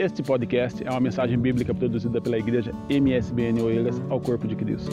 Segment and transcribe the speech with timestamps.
[0.00, 4.90] Este podcast é uma mensagem bíblica produzida pela igreja MSBN Oeiras ao Corpo de Cristo.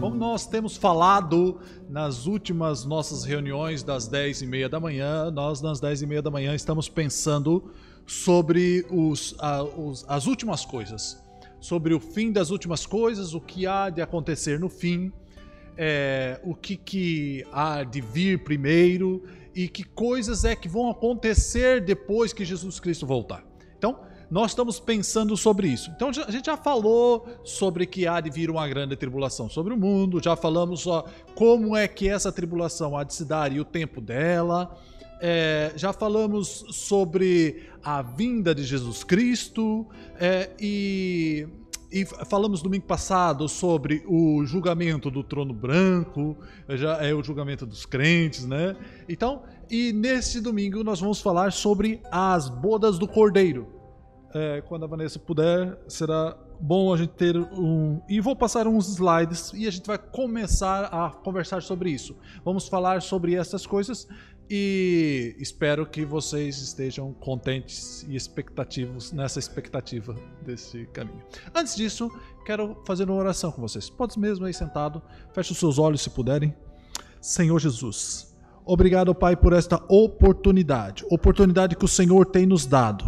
[0.00, 5.60] Como nós temos falado nas últimas nossas reuniões das 10 e meia da manhã, nós
[5.60, 7.70] nas 10 e meia da manhã estamos pensando
[8.06, 11.22] sobre os, a, os, as últimas coisas,
[11.60, 15.12] sobre o fim das últimas coisas, o que há de acontecer no fim,
[15.76, 19.22] é, o que, que há de vir primeiro
[19.58, 23.44] e que coisas é que vão acontecer depois que Jesus Cristo voltar.
[23.76, 23.98] Então,
[24.30, 25.90] nós estamos pensando sobre isso.
[25.90, 29.76] Então, a gente já falou sobre que há de vir uma grande tribulação sobre o
[29.76, 31.04] mundo, já falamos ó,
[31.34, 34.78] como é que essa tribulação há de se dar e o tempo dela.
[35.20, 39.88] É, já falamos sobre a vinda de Jesus Cristo
[40.20, 41.48] é, e
[41.90, 46.36] e falamos domingo passado sobre o julgamento do trono branco,
[46.68, 48.76] já é o julgamento dos crentes, né?
[49.08, 53.68] Então, e nesse domingo nós vamos falar sobre as bodas do cordeiro.
[54.34, 58.00] É, quando a Vanessa puder, será bom a gente ter um.
[58.08, 62.14] E vou passar uns slides e a gente vai começar a conversar sobre isso.
[62.44, 64.06] Vamos falar sobre essas coisas
[64.50, 71.22] e espero que vocês estejam contentes e expectativos nessa expectativa desse caminho.
[71.54, 72.10] Antes disso,
[72.46, 73.90] quero fazer uma oração com vocês.
[73.90, 76.54] Pode mesmo aí sentado, feche os seus olhos se puderem.
[77.20, 83.04] Senhor Jesus, obrigado, Pai, por esta oportunidade, oportunidade que o Senhor tem nos dado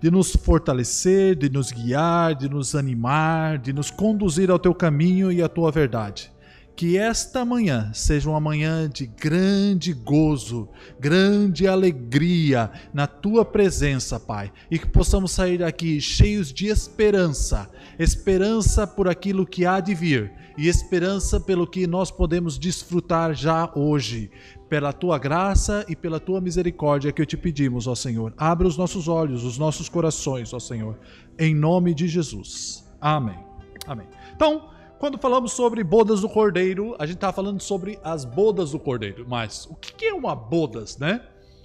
[0.00, 5.32] de nos fortalecer, de nos guiar, de nos animar, de nos conduzir ao teu caminho
[5.32, 6.32] e à tua verdade.
[6.78, 10.68] Que esta manhã seja uma manhã de grande gozo,
[11.00, 17.68] grande alegria na tua presença, Pai, e que possamos sair daqui cheios de esperança,
[17.98, 23.68] esperança por aquilo que há de vir e esperança pelo que nós podemos desfrutar já
[23.74, 24.30] hoje.
[24.68, 28.32] Pela tua graça e pela tua misericórdia que eu te pedimos, ó Senhor.
[28.36, 30.96] Abra os nossos olhos, os nossos corações, ó Senhor,
[31.36, 32.88] em nome de Jesus.
[33.00, 33.38] Amém.
[33.84, 34.06] Amém.
[34.36, 38.80] Então, quando falamos sobre bodas do cordeiro, a gente está falando sobre as bodas do
[38.80, 39.24] cordeiro.
[39.28, 41.22] Mas o que é uma bodas, né?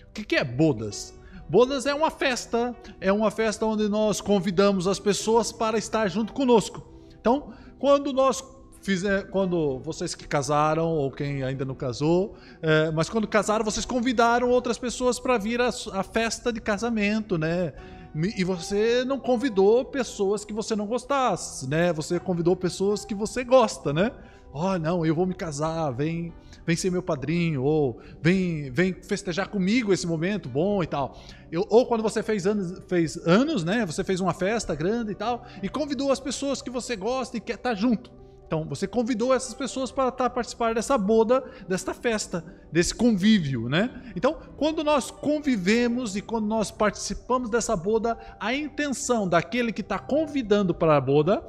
[0.10, 1.14] O que é bodas?
[1.50, 6.32] Bodas é uma festa, é uma festa onde nós convidamos as pessoas para estar junto
[6.32, 6.88] conosco.
[7.20, 8.44] Então, quando nós
[8.84, 13.86] fizer, quando vocês que casaram ou quem ainda não casou, é, mas quando casaram, vocês
[13.86, 17.74] convidaram outras pessoas para vir à festa de casamento, né?
[18.16, 21.92] E você não convidou pessoas que você não gostasse, né?
[21.94, 24.12] Você convidou pessoas que você gosta, né?
[24.54, 26.32] Oh, não, eu vou me casar, vem,
[26.64, 31.20] vem ser meu padrinho, ou vem, vem festejar comigo esse momento bom e tal.
[31.52, 33.84] Eu, ou quando você fez anos, fez anos, né?
[33.84, 37.42] Você fez uma festa grande e tal, e convidou as pessoas que você gosta e
[37.42, 38.12] quer estar junto.
[38.46, 44.14] Então, você convidou essas pessoas para estar participar dessa boda, desta festa, desse convívio, né?
[44.16, 49.98] Então, quando nós convivemos e quando nós participamos dessa boda, a intenção daquele que está
[49.98, 51.44] convidando para a boda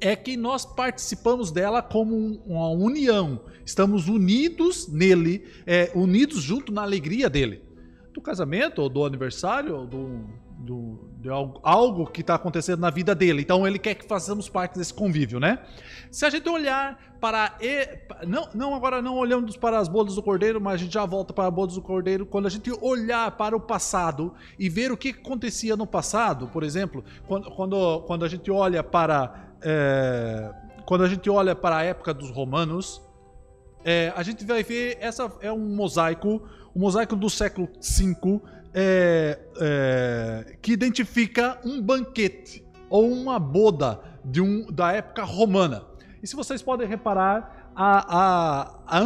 [0.00, 3.40] é que nós participamos dela como uma união.
[3.64, 7.62] Estamos unidos nele, é, unidos junto na alegria dele.
[8.12, 10.24] Do casamento, ou do aniversário, ou do,
[10.58, 13.42] do, de algo, que está acontecendo na vida dele.
[13.42, 15.58] Então ele quer que façamos parte desse convívio, né?
[16.12, 17.58] Se a gente olhar para.
[18.26, 21.32] Não, não agora não olhamos para as bodas do cordeiro, mas a gente já volta
[21.32, 22.24] para as bodas do cordeiro.
[22.24, 26.62] Quando a gente olhar para o passado e ver o que acontecia no passado, por
[26.62, 29.48] exemplo, quando, quando, quando a gente olha para.
[29.60, 30.54] É,
[30.86, 33.02] quando a gente olha para a época dos romanos,
[33.84, 36.42] é, a gente vai ver essa é um mosaico,
[36.74, 38.40] um mosaico do século V
[38.80, 45.82] é, é, que identifica um banquete ou uma boda de um, da época romana.
[46.22, 49.00] E se vocês podem reparar, a, a,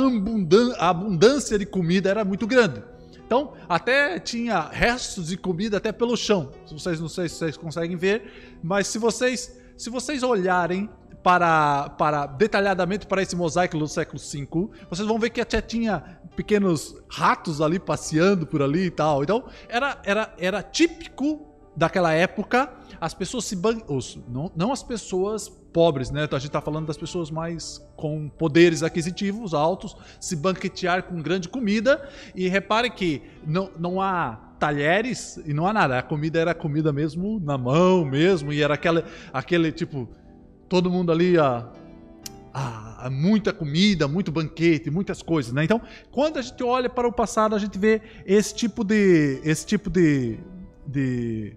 [0.78, 2.82] a, abundância de comida era muito grande.
[3.25, 6.50] Então, até tinha restos de comida até pelo chão.
[6.66, 10.88] Se vocês não sei se vocês conseguem ver, mas se vocês se vocês olharem
[11.22, 16.21] para, para detalhadamente para esse mosaico do século V, vocês vão ver que até tinha
[16.34, 19.23] pequenos ratos ali passeando por ali e tal.
[19.23, 22.70] Então, era, era, era típico daquela época
[23.00, 23.79] as pessoas se ban...
[24.29, 26.23] não, não as pessoas pobres, né?
[26.23, 31.20] Então, a gente está falando das pessoas mais com poderes aquisitivos altos se banquetear com
[31.20, 35.99] grande comida e repare que não, não há talheres e não há nada.
[35.99, 39.02] A comida era comida mesmo na mão mesmo e era aquele,
[39.32, 40.08] aquele tipo
[40.72, 45.64] todo mundo ali a muita comida, muito banquete, muitas coisas, né?
[45.64, 49.66] Então, quando a gente olha para o passado, a gente vê esse tipo de, esse
[49.66, 50.38] tipo de,
[50.86, 51.54] de,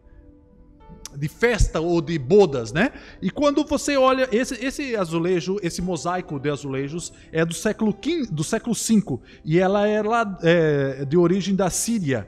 [1.16, 2.92] de festa ou de bodas, né?
[3.22, 8.28] E quando você olha esse, esse azulejo, esse mosaico de azulejos é do século V,
[8.30, 12.28] do século V e ela é lá é, de origem da Síria.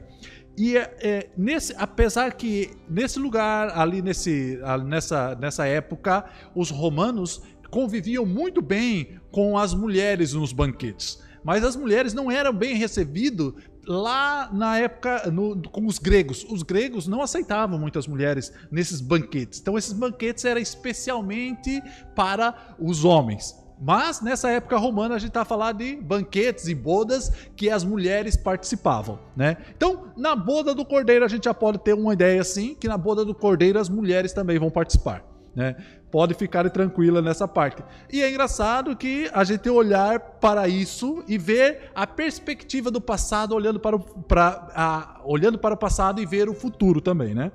[0.58, 7.40] E é, é, nesse, apesar que nesse lugar, ali nesse, nessa, nessa época, os romanos
[7.70, 11.22] conviviam muito bem com as mulheres nos banquetes.
[11.44, 13.52] Mas as mulheres não eram bem recebidas
[13.86, 16.44] lá na época no, com os gregos.
[16.50, 19.60] Os gregos não aceitavam muitas mulheres nesses banquetes.
[19.60, 21.80] Então esses banquetes eram especialmente
[22.16, 23.54] para os homens.
[23.80, 28.36] Mas nessa época romana a gente está falando de banquetes e bodas que as mulheres
[28.36, 29.56] participavam, né?
[29.76, 32.98] Então, na boda do cordeiro a gente já pode ter uma ideia assim, que na
[32.98, 35.76] boda do cordeiro as mulheres também vão participar, né?
[36.10, 37.82] Pode ficar tranquila nessa parte.
[38.10, 43.54] E é engraçado que a gente olhar para isso e ver a perspectiva do passado
[43.54, 47.52] olhando para o, pra, a, olhando para o passado e ver o futuro também, né?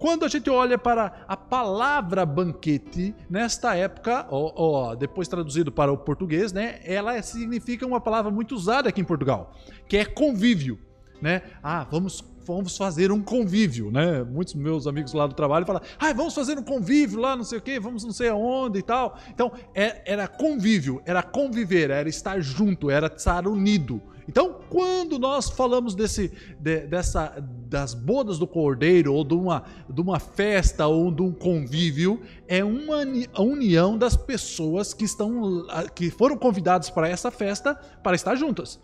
[0.00, 5.92] Quando a gente olha para a palavra banquete, nesta época, ó, ó, depois traduzido para
[5.92, 9.54] o português, né, ela significa uma palavra muito usada aqui em Portugal,
[9.86, 10.78] que é convívio.
[11.20, 11.42] Né?
[11.62, 14.24] Ah, vamos vamos fazer um convívio, né?
[14.24, 17.58] Muitos meus amigos lá do trabalho falam, ah, vamos fazer um convívio lá, não sei
[17.58, 19.16] o quê, vamos não sei aonde e tal.
[19.28, 24.02] Então, é, era convívio, era conviver, era estar junto, era estar unido.
[24.30, 26.30] Então, quando nós falamos desse,
[26.60, 31.32] de, dessa, das bodas do cordeiro, ou de uma, de uma festa, ou de um
[31.32, 33.02] convívio, é uma
[33.36, 35.66] união das pessoas que, estão,
[35.96, 37.74] que foram convidadas para essa festa
[38.04, 38.78] para estar juntas.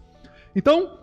[0.53, 0.99] Então,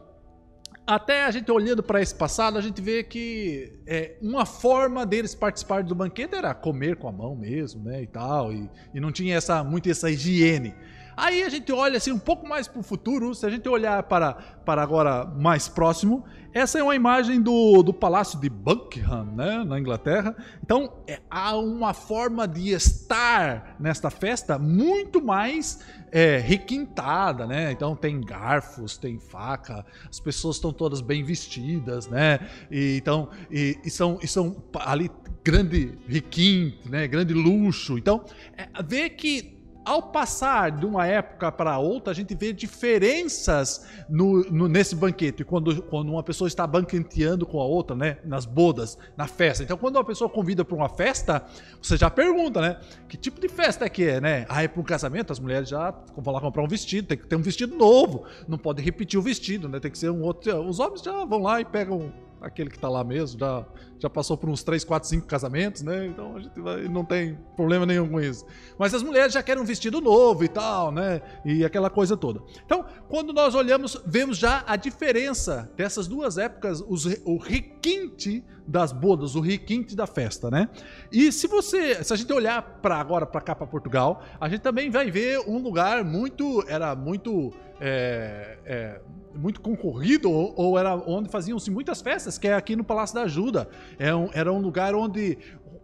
[0.86, 5.34] até a gente olhando para esse passado, a gente vê que é, uma forma deles
[5.34, 9.10] participarem do banquete era comer com a mão mesmo, né, e tal, e, e não
[9.10, 10.76] tinha essa muito essa higiene.
[11.16, 14.04] Aí a gente olha assim um pouco mais para o futuro, se a gente olhar
[14.04, 14.34] para,
[14.66, 16.24] para agora mais próximo,
[16.54, 20.36] essa é uma imagem do, do Palácio de Buckingham, né, na Inglaterra.
[20.64, 25.80] Então é, há uma forma de estar nesta festa muito mais
[26.12, 27.72] é, requintada, né?
[27.72, 32.40] Então tem garfos, tem faca, as pessoas estão todas bem vestidas, né?
[32.70, 35.10] E, então e, e são, e são ali
[35.44, 37.08] grande requinte, né?
[37.08, 37.98] Grande luxo.
[37.98, 38.24] Então
[38.56, 39.53] é, vê que
[39.86, 45.44] ao passar de uma época para outra, a gente vê diferenças no, no, nesse banquete,
[45.44, 48.18] quando, quando uma pessoa está banqueteando com a outra, né?
[48.24, 49.64] Nas bodas, na festa.
[49.64, 51.46] Então, quando uma pessoa convida para uma festa,
[51.82, 52.80] você já pergunta, né?
[53.08, 54.46] Que tipo de festa é que é, né?
[54.50, 57.28] Ah, é para um casamento, as mulheres já vão lá comprar um vestido, tem que
[57.28, 59.80] ter um vestido novo, não pode repetir o vestido, né?
[59.80, 60.60] Tem que ser um outro.
[60.68, 62.14] Os homens já vão lá e pegam
[62.44, 63.66] aquele que está lá mesmo, já,
[64.04, 66.06] já passou por uns 3, 4, 5 casamentos, né?
[66.06, 68.46] Então a gente vai, não tem problema nenhum com isso.
[68.78, 71.22] Mas as mulheres já querem um vestido novo e tal, né?
[71.46, 72.42] E aquela coisa toda.
[72.66, 78.92] Então, quando nós olhamos, vemos já a diferença dessas duas épocas, os, o requinte das
[78.92, 80.68] bodas, o requinte da festa, né?
[81.10, 84.62] E se você, se a gente olhar para agora para cá para Portugal, a gente
[84.62, 89.02] também vai ver um lugar muito, era muito é, é,
[89.36, 93.24] muito concorrido ou, ou era onde faziam-se muitas festas, que é aqui no Palácio da
[93.24, 93.68] Ajuda.
[94.00, 95.38] É era um lugar onde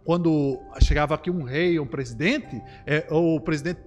[0.04, 3.80] quando chegava aqui um rei, um presidente, é, o, presidente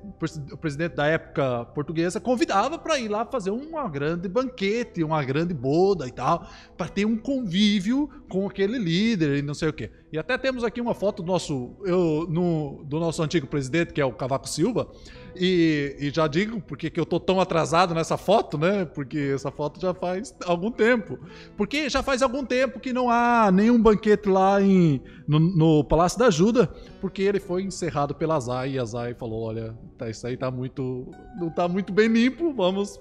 [0.51, 5.53] o presidente da época portuguesa convidava para ir lá fazer uma grande banquete, uma grande
[5.53, 9.91] boda e tal, para ter um convívio com aquele líder e não sei o quê.
[10.11, 13.99] E até temos aqui uma foto do nosso, eu, no, do nosso antigo presidente, que
[13.99, 14.87] é o Cavaco Silva,
[15.35, 18.85] e, e, já digo porque que eu tô tão atrasado nessa foto, né?
[18.85, 21.17] Porque essa foto já faz algum tempo.
[21.57, 26.02] Porque já faz algum tempo que não há nenhum banquete lá em, no, no Palácio
[26.17, 26.67] da Ajuda,
[27.01, 30.51] porque ele foi encerrado pela Zay e a Zay falou: olha, tá, isso aí tá
[30.51, 31.07] muito.
[31.39, 32.99] não tá muito bem limpo, vamos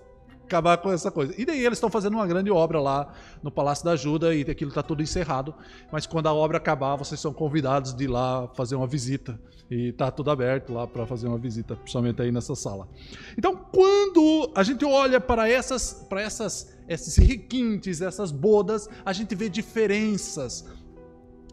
[0.52, 1.34] acabar com essa coisa.
[1.38, 4.68] E daí eles estão fazendo uma grande obra lá no Palácio da Ajuda e aquilo
[4.68, 5.54] está tudo encerrado.
[5.90, 9.40] Mas quando a obra acabar, vocês são convidados de ir lá fazer uma visita.
[9.70, 12.86] E está tudo aberto lá para fazer uma visita, principalmente aí nessa sala.
[13.38, 19.34] Então, quando a gente olha para essas, para essas, esses requintes, essas bodas, a gente
[19.34, 20.68] vê diferenças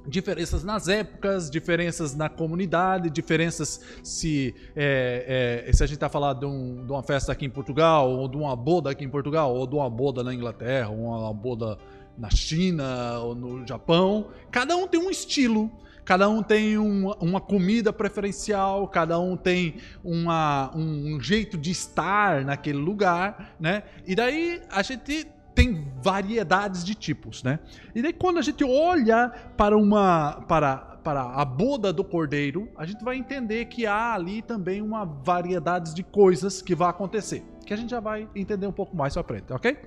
[0.08, 6.40] diferenças nas épocas, diferenças na comunidade, diferenças se, é, é, se a gente está falando
[6.40, 9.54] de, um, de, uma festa aqui em Portugal, ou de uma boda aqui em Portugal,
[9.54, 11.78] ou de uma boda na Inglaterra, ou uma boda
[12.18, 14.28] na China, ou no Japão.
[14.52, 15.72] Cada um tem um estilo,
[16.04, 22.44] cada um tem um, uma comida preferencial, cada um tem uma, um jeito de estar
[22.44, 23.84] naquele lugar, né?
[24.06, 25.28] E daí a gente
[25.60, 27.60] tem variedades de tipos, né?
[27.94, 32.86] E daí quando a gente olha para uma para para a boda do cordeiro, a
[32.86, 37.74] gente vai entender que há ali também uma variedade de coisas que vai acontecer, que
[37.74, 39.78] a gente já vai entender um pouco mais para frente, ok?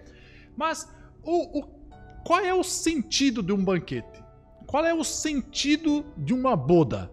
[0.56, 0.90] Mas
[1.22, 1.62] o, o,
[2.24, 4.22] qual é o sentido de um banquete?
[4.66, 7.10] Qual é o sentido de uma boda?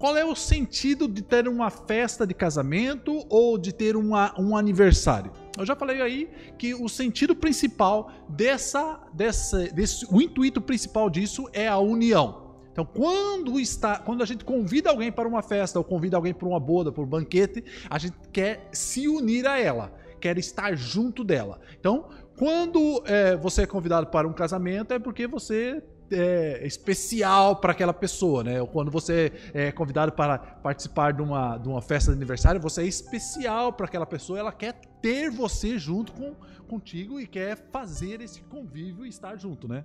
[0.00, 4.56] Qual é o sentido de ter uma festa de casamento ou de ter uma, um
[4.56, 5.30] aniversário?
[5.58, 11.50] Eu já falei aí que o sentido principal dessa, dessa, desse, o intuito principal disso
[11.52, 12.56] é a união.
[12.72, 16.48] Então, quando está, quando a gente convida alguém para uma festa ou convida alguém para
[16.48, 21.22] uma boda, para um banquete, a gente quer se unir a ela, quer estar junto
[21.22, 21.60] dela.
[21.78, 27.72] Então, quando é, você é convidado para um casamento, é porque você é, especial para
[27.72, 28.64] aquela pessoa, né?
[28.66, 32.86] Quando você é convidado para participar de uma, de uma festa de aniversário, você é
[32.86, 36.34] especial para aquela pessoa, ela quer ter você junto com,
[36.66, 39.84] contigo e quer fazer esse convívio e estar junto, né?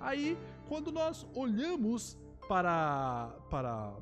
[0.00, 0.36] Aí,
[0.68, 2.16] quando nós olhamos
[2.48, 3.92] para, para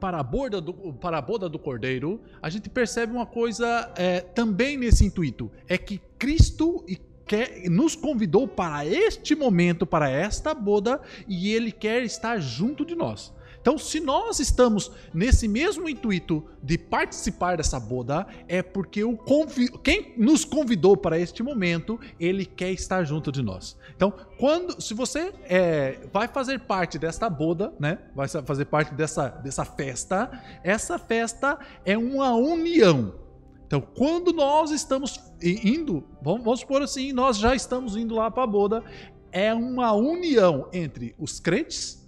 [0.00, 4.20] para a, borda do, para a boda do cordeiro, a gente percebe uma coisa é,
[4.20, 6.96] também nesse intuito: é que Cristo e
[7.32, 12.94] quer, nos convidou para este momento, para esta boda, e ele quer estar junto de
[12.94, 13.32] nós.
[13.58, 19.70] Então, se nós estamos nesse mesmo intuito de participar dessa boda, é porque o convi
[19.84, 23.78] quem nos convidou para este momento, ele quer estar junto de nós.
[23.94, 29.28] Então, quando, se você é, vai fazer parte desta boda, né, vai fazer parte dessa,
[29.28, 33.21] dessa festa, essa festa é uma união.
[33.72, 38.46] Então, quando nós estamos indo, vamos, supor assim, nós já estamos indo lá para a
[38.46, 38.84] boda,
[39.32, 42.06] é uma união entre os crentes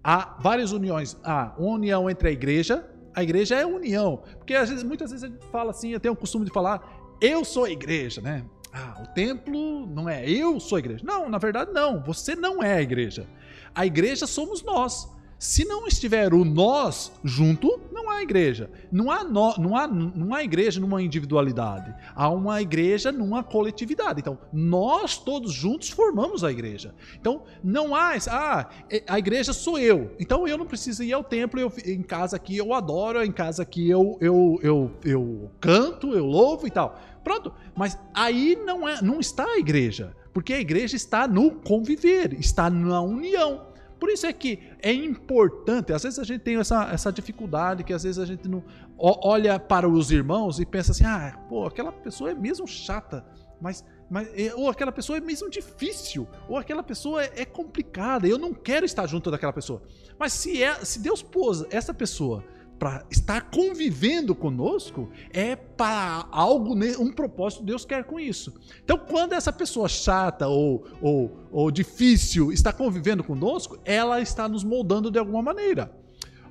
[0.00, 1.16] há várias uniões.
[1.24, 2.88] Há uma união entre a igreja.
[3.16, 4.22] A igreja é união.
[4.38, 6.80] Porque às vezes, muitas vezes a gente fala assim, eu tenho o costume de falar,
[7.20, 8.44] eu sou a igreja, né?
[8.72, 11.04] Ah, o templo não é eu sou a igreja.
[11.04, 12.00] Não, na verdade não.
[12.04, 13.26] Você não é a igreja.
[13.74, 15.11] A igreja somos nós.
[15.42, 18.70] Se não estiver o nós junto, não há igreja.
[18.92, 21.92] Não há, no, não há, não há igreja numa individualidade.
[22.14, 24.20] Há uma igreja numa coletividade.
[24.20, 26.94] Então, nós todos juntos formamos a igreja.
[27.20, 28.16] Então, não há.
[28.30, 30.12] Ah, é, a igreja sou eu.
[30.20, 31.58] Então, eu não preciso ir ao templo.
[31.58, 33.20] Eu, em casa aqui eu adoro.
[33.20, 36.96] Em casa aqui eu, eu, eu, eu canto, eu louvo e tal.
[37.24, 37.52] Pronto.
[37.74, 40.14] Mas aí não, é, não está a igreja.
[40.32, 43.71] Porque a igreja está no conviver, está na união.
[44.02, 47.92] Por isso é que é importante, às vezes a gente tem essa, essa dificuldade, que
[47.92, 48.60] às vezes a gente não
[48.98, 53.24] olha para os irmãos e pensa assim, ah, pô, aquela pessoa é mesmo chata,
[53.60, 58.38] mas, mas ou aquela pessoa é mesmo difícil, ou aquela pessoa é, é complicada, eu
[58.38, 59.80] não quero estar junto daquela pessoa.
[60.18, 62.42] Mas se, é, se Deus pôs essa pessoa
[62.82, 68.52] para estar convivendo conosco, é para algo, um propósito Deus quer com isso.
[68.82, 74.64] Então, quando essa pessoa chata ou, ou, ou difícil está convivendo conosco, ela está nos
[74.64, 75.92] moldando de alguma maneira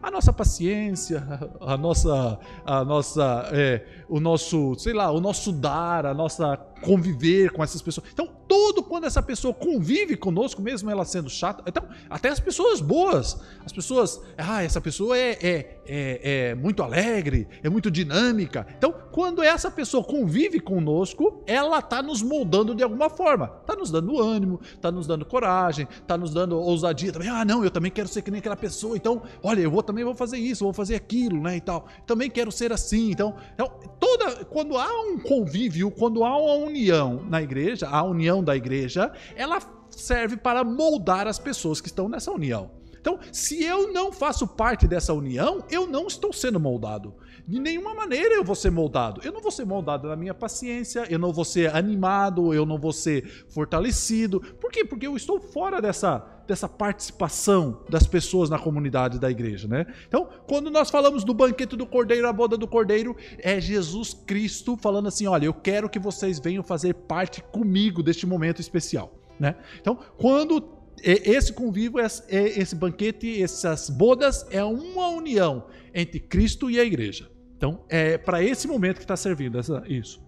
[0.02, 1.22] a nossa paciência,
[1.60, 7.52] a nossa, a nossa, é, o nosso, sei lá, o nosso dar, a nossa conviver
[7.52, 8.08] com essas pessoas.
[8.12, 12.82] Então, todo quando essa pessoa convive conosco, mesmo ela sendo chata, então, até as pessoas
[12.82, 18.68] boas, as pessoas, ah, essa pessoa é, é, é, é muito alegre, é muito dinâmica.
[18.78, 23.92] Então, quando essa pessoa convive conosco, ela está nos moldando de alguma forma, está nos
[23.92, 27.30] dando ânimo, está nos dando coragem, está nos dando ousadia também.
[27.30, 28.98] Ah, não, eu também quero ser que nem aquela pessoa.
[28.98, 31.88] Então, olha, eu vou também vou fazer isso, vou fazer aquilo, né, e tal.
[32.06, 33.12] Também quero ser assim.
[33.12, 38.44] Então, então toda quando há um convívio, quando há uma união na igreja, a união
[38.44, 39.60] da igreja, ela
[39.90, 42.72] serve para moldar as pessoas que estão nessa união.
[43.01, 47.15] Então, se eu não faço parte dessa união, eu não estou sendo moldado.
[47.48, 49.22] De nenhuma maneira eu vou ser moldado.
[49.24, 52.77] Eu não vou ser moldado na minha paciência, eu não vou ser animado, eu não
[52.77, 54.39] vou ser fortalecido.
[54.39, 54.86] Por quê?
[54.86, 59.88] Porque eu estou fora dessa, dessa participação das pessoas na comunidade da igreja, né?
[60.08, 64.77] Então, quando nós falamos do banquete do Cordeiro, a boda do Cordeiro, é Jesus Cristo
[64.77, 69.55] falando assim: olha, eu quero que vocês venham fazer parte comigo deste momento especial, né?
[69.81, 76.84] Então, quando esse convívio, esse banquete, essas bodas é uma união entre Cristo e a
[76.84, 77.29] igreja.
[77.58, 80.22] Então, é para esse momento que está servindo essa, isso.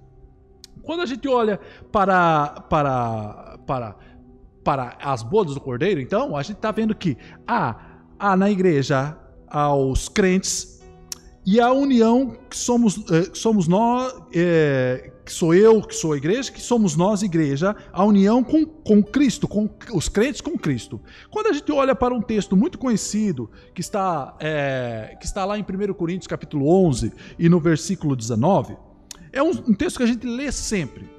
[0.83, 1.59] Quando a gente olha
[1.91, 3.95] para, para, para,
[4.63, 9.17] para as bodas do Cordeiro, então, a gente está vendo que há, há na igreja
[9.47, 10.72] aos crentes
[11.45, 16.17] e a união que somos, eh, somos nós, é, que sou eu, que sou a
[16.17, 21.01] igreja, que somos nós, igreja, a união com, com Cristo, com os crentes com Cristo.
[21.29, 25.57] Quando a gente olha para um texto muito conhecido, que está, é, que está lá
[25.57, 28.77] em 1 Coríntios capítulo 11 e no versículo 19,
[29.31, 31.09] é um, um texto que a gente lê sempre.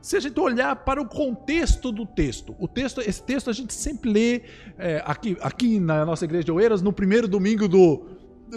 [0.00, 3.72] Se a gente olhar para o contexto do texto, o texto, esse texto a gente
[3.72, 4.42] sempre lê
[4.78, 8.06] é, aqui, aqui na nossa igreja de Oeiras no primeiro domingo do,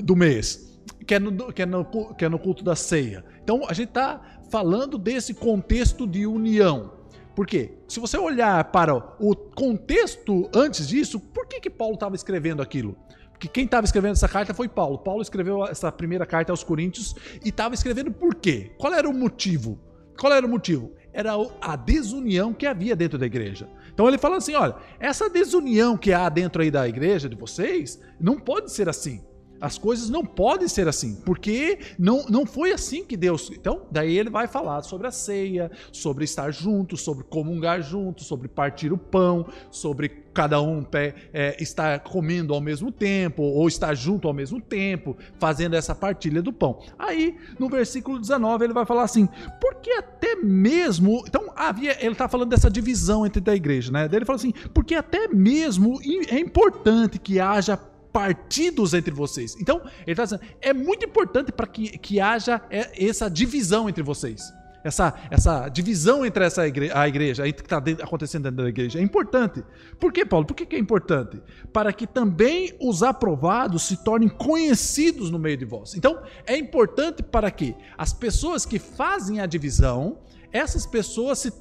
[0.03, 0.66] do mês,
[1.05, 3.23] que é, no, que, é no, que é no culto da ceia.
[3.43, 6.93] Então a gente está falando desse contexto de união.
[7.35, 7.77] Por quê?
[7.87, 12.97] Se você olhar para o contexto antes disso, por que, que Paulo estava escrevendo aquilo?
[13.39, 14.97] que quem estava escrevendo essa carta foi Paulo.
[14.97, 18.71] Paulo escreveu essa primeira carta aos Coríntios e estava escrevendo por quê?
[18.77, 19.79] Qual era o motivo?
[20.19, 20.91] Qual era o motivo?
[21.13, 23.69] Era a desunião que havia dentro da igreja.
[23.93, 28.01] Então ele fala assim: olha, essa desunião que há dentro aí da igreja de vocês
[28.19, 29.23] não pode ser assim.
[29.59, 33.49] As coisas não podem ser assim, porque não, não foi assim que Deus.
[33.51, 38.47] Então, daí ele vai falar sobre a ceia, sobre estar junto, sobre comungar junto, sobre
[38.47, 40.85] partir o pão, sobre cada um
[41.33, 46.43] é, estar comendo ao mesmo tempo, ou estar junto ao mesmo tempo, fazendo essa partilha
[46.43, 46.79] do pão.
[46.99, 49.27] Aí, no versículo 19, ele vai falar assim:
[49.59, 51.23] porque até mesmo.
[51.27, 51.97] Então, havia.
[51.99, 54.07] Ele está falando dessa divisão entre a igreja, né?
[54.07, 55.99] Daí ele fala assim: porque até mesmo
[56.29, 57.79] é importante que haja
[58.17, 59.55] partidos entre vocês.
[59.61, 64.01] Então, ele está dizendo, é muito importante para que, que haja é, essa divisão entre
[64.01, 64.51] vocês.
[64.83, 69.03] Essa, essa divisão entre essa igreja, a igreja, que está acontecendo dentro da igreja, é
[69.03, 69.63] importante.
[69.99, 70.47] Por que, Paulo?
[70.47, 71.39] Por que, que é importante?
[71.71, 75.93] Para que também os aprovados se tornem conhecidos no meio de vós.
[75.93, 80.17] Então, é importante para que as pessoas que fazem a divisão,
[80.51, 81.53] essas pessoas se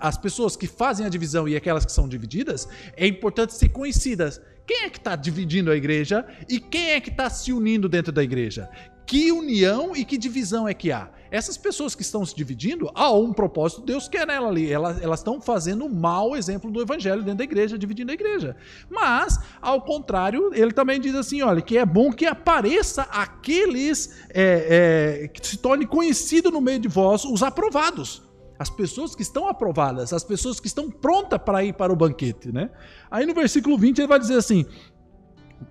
[0.00, 4.40] as pessoas que fazem a divisão e aquelas que são divididas, é importante ser conhecidas.
[4.66, 8.12] Quem é que está dividindo a igreja e quem é que está se unindo dentro
[8.12, 8.70] da igreja?
[9.06, 11.10] Que união e que divisão é que há?
[11.30, 14.70] Essas pessoas que estão se dividindo, há um propósito, Deus quer nela ali.
[14.70, 18.54] Elas, estão fazendo um mau exemplo do evangelho dentro da igreja, dividindo a igreja.
[18.90, 25.22] Mas, ao contrário, ele também diz assim: olha, que é bom que apareça aqueles é,
[25.24, 28.22] é, que se torne conhecido no meio de vós os aprovados
[28.62, 32.52] as pessoas que estão aprovadas, as pessoas que estão prontas para ir para o banquete,
[32.52, 32.70] né?
[33.10, 34.64] Aí no versículo 20 ele vai dizer assim: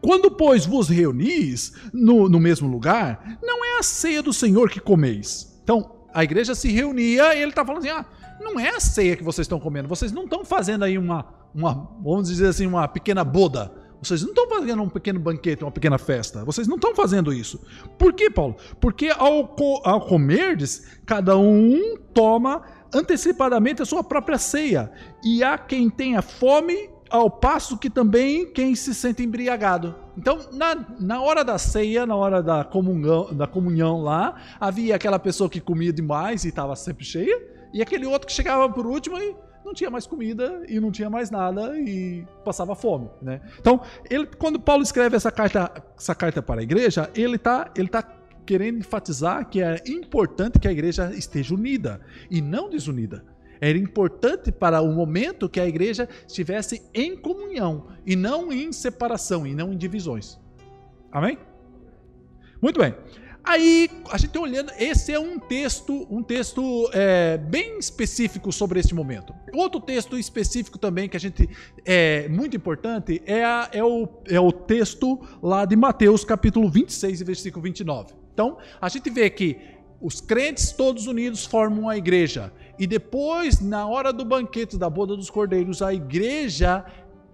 [0.01, 4.81] Quando, pois, vos reunis no, no mesmo lugar, não é a ceia do Senhor que
[4.81, 5.57] comeis.
[5.63, 8.05] Então, a igreja se reunia e ele está falando assim: ah,
[8.41, 11.95] não é a ceia que vocês estão comendo, vocês não estão fazendo aí uma, uma,
[12.03, 13.71] vamos dizer assim, uma pequena boda.
[14.01, 16.43] Vocês não estão fazendo um pequeno banquete, uma pequena festa.
[16.43, 17.61] Vocês não estão fazendo isso.
[17.99, 18.55] Por quê, Paulo?
[18.79, 24.91] Porque ao, ao comerdes, cada um toma antecipadamente a sua própria ceia.
[25.23, 29.93] E há quem tenha fome, ao passo que também quem se sente embriagado.
[30.17, 35.19] Então, na, na hora da ceia, na hora da comunhão, da comunhão lá, havia aquela
[35.19, 37.37] pessoa que comia demais e estava sempre cheia,
[37.73, 41.09] e aquele outro que chegava por último e não tinha mais comida e não tinha
[41.09, 43.41] mais nada e passava fome, né?
[43.59, 47.87] Então, ele, quando Paulo escreve essa carta, essa carta para a igreja, ele está ele
[47.87, 48.03] tá
[48.51, 53.23] querendo enfatizar que é importante que a igreja esteja unida e não desunida.
[53.61, 59.47] Era importante para o momento que a igreja estivesse em comunhão e não em separação
[59.47, 60.37] e não em divisões.
[61.09, 61.37] Amém?
[62.61, 62.93] Muito bem.
[63.41, 68.93] Aí a gente olhando, esse é um texto, um texto é, bem específico sobre este
[68.93, 69.33] momento.
[69.53, 71.47] Outro texto específico também que a gente
[71.85, 77.21] é muito importante é, a, é, o, é o texto lá de Mateus capítulo 26
[77.21, 78.20] versículo 29.
[78.33, 79.57] Então a gente vê que
[80.01, 82.51] os crentes todos unidos formam a igreja.
[82.79, 86.83] E depois na hora do banquete da boda dos cordeiros a igreja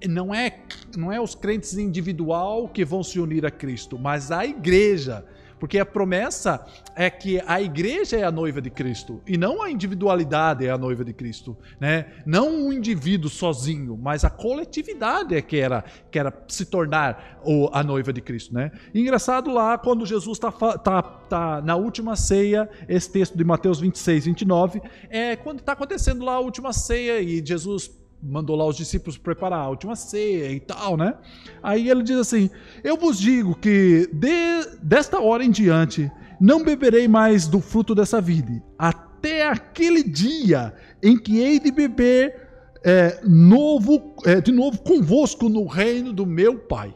[0.05, 0.59] não é
[0.95, 5.25] não é os crentes individual que vão se unir a Cristo, mas a igreja
[5.59, 6.65] porque a promessa
[6.95, 10.77] é que a igreja é a noiva de Cristo e não a individualidade é a
[10.77, 12.07] noiva de Cristo, né?
[12.25, 17.69] Não um indivíduo sozinho, mas a coletividade é que era, que era se tornar o,
[17.71, 18.71] a noiva de Cristo, né?
[18.93, 23.79] E engraçado lá quando Jesus está tá, tá na última ceia, esse texto de Mateus
[23.79, 27.91] 26, 29, é quando está acontecendo lá a última ceia e Jesus
[28.21, 31.15] mandou lá os discípulos preparar a última ceia e tal, né?
[31.61, 32.49] Aí ele diz assim:
[32.83, 38.21] Eu vos digo que de, desta hora em diante não beberei mais do fruto dessa
[38.21, 42.47] vide, até aquele dia em que hei de beber
[42.83, 46.93] é, novo, é, de novo convosco no reino do meu Pai.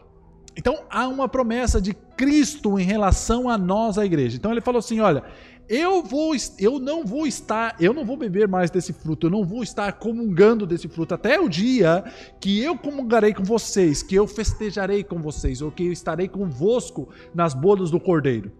[0.55, 4.37] Então há uma promessa de Cristo em relação a nós, a igreja.
[4.37, 5.23] Então ele falou assim: olha,
[5.71, 9.45] eu vou, eu não vou estar, eu não vou beber mais desse fruto, eu não
[9.45, 12.03] vou estar comungando desse fruto até o dia
[12.41, 17.07] que eu comungarei com vocês, que eu festejarei com vocês, ou que eu estarei convosco
[17.33, 18.51] nas bodas do Cordeiro.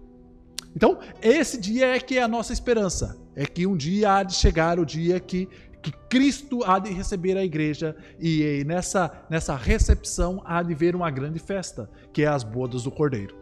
[0.74, 4.34] Então, esse dia é que é a nossa esperança, é que um dia há de
[4.34, 5.50] chegar o dia que
[5.82, 11.10] que Cristo há de receber a igreja e nessa, nessa recepção há de ver uma
[11.10, 13.36] grande festa, que é as bodas do Cordeiro.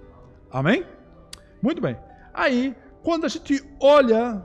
[0.49, 0.86] Amém?
[1.62, 1.97] Muito bem.
[2.34, 4.43] Aí quando a gente olha.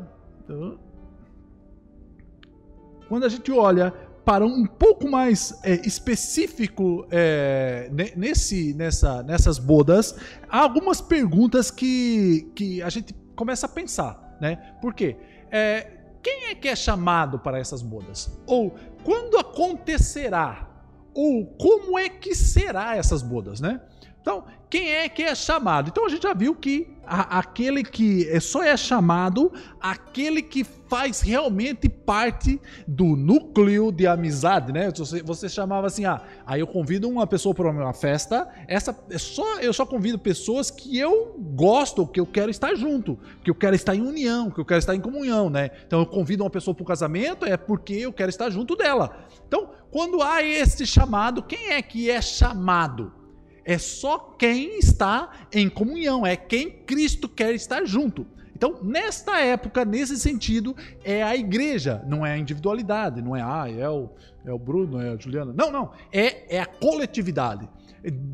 [3.09, 3.93] Quando a gente olha
[4.25, 10.17] para um pouco mais é, específico é, nesse, nessa, nessas bodas,
[10.49, 14.75] há algumas perguntas que, que a gente começa a pensar, né?
[14.81, 15.17] Por quê?
[15.51, 15.91] É,
[16.23, 18.31] quem é que é chamado para essas bodas?
[18.47, 20.71] Ou quando acontecerá?
[21.13, 23.81] Ou como é que será essas bodas, né?
[24.25, 25.91] Então, quem é que é chamado?
[25.91, 30.65] Então a gente já viu que a, aquele que é, só é chamado aquele que
[30.65, 32.59] faz realmente parte
[32.89, 34.91] do núcleo de amizade, né?
[34.97, 39.19] Você, você chamava assim, ah, aí eu convido uma pessoa para uma festa, essa é
[39.19, 43.55] só eu só convido pessoas que eu gosto, que eu quero estar junto, que eu
[43.55, 45.71] quero estar em união, que eu quero estar em comunhão, né?
[45.87, 49.29] Então eu convido uma pessoa para o casamento é porque eu quero estar junto dela.
[49.47, 53.23] Então, quando há esse chamado, quem é que é chamado?
[53.65, 58.27] É só quem está em comunhão, é quem Cristo quer estar junto.
[58.55, 63.67] Então, nesta época, nesse sentido, é a igreja, não é a individualidade, não é, ah,
[63.69, 64.11] é o,
[64.45, 65.53] é o Bruno, é a Juliana.
[65.53, 65.93] Não, não.
[66.13, 67.69] É, é a coletividade.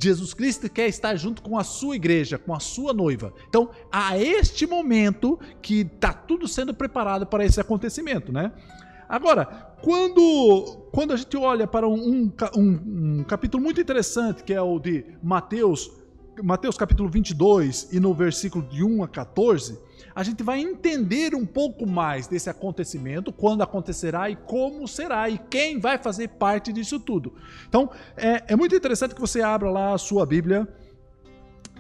[0.01, 3.33] Jesus Cristo quer estar junto com a sua igreja, com a sua noiva.
[3.49, 8.53] Então, a este momento que está tudo sendo preparado para esse acontecimento, né?
[9.11, 9.45] Agora,
[9.83, 12.63] quando, quando a gente olha para um, um,
[13.19, 15.91] um, capítulo muito interessante, que é o de Mateus,
[16.41, 19.77] Mateus capítulo 22, e no versículo de 1 a 14,
[20.15, 25.39] a gente vai entender um pouco mais desse acontecimento, quando acontecerá e como será, e
[25.39, 27.35] quem vai fazer parte disso tudo.
[27.69, 30.69] Então, é, é muito interessante que você abra lá a sua Bíblia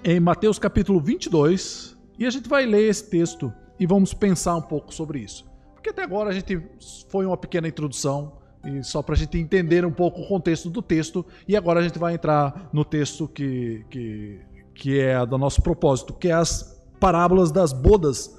[0.02, 4.62] em Mateus capítulo 22, e a gente vai ler esse texto e vamos pensar um
[4.62, 5.49] pouco sobre isso.
[5.80, 6.60] Porque até agora a gente
[7.08, 10.82] foi uma pequena introdução e só para a gente entender um pouco o contexto do
[10.82, 11.24] texto.
[11.48, 14.40] E agora a gente vai entrar no texto que, que,
[14.74, 18.38] que é do nosso propósito, que é as parábolas das bodas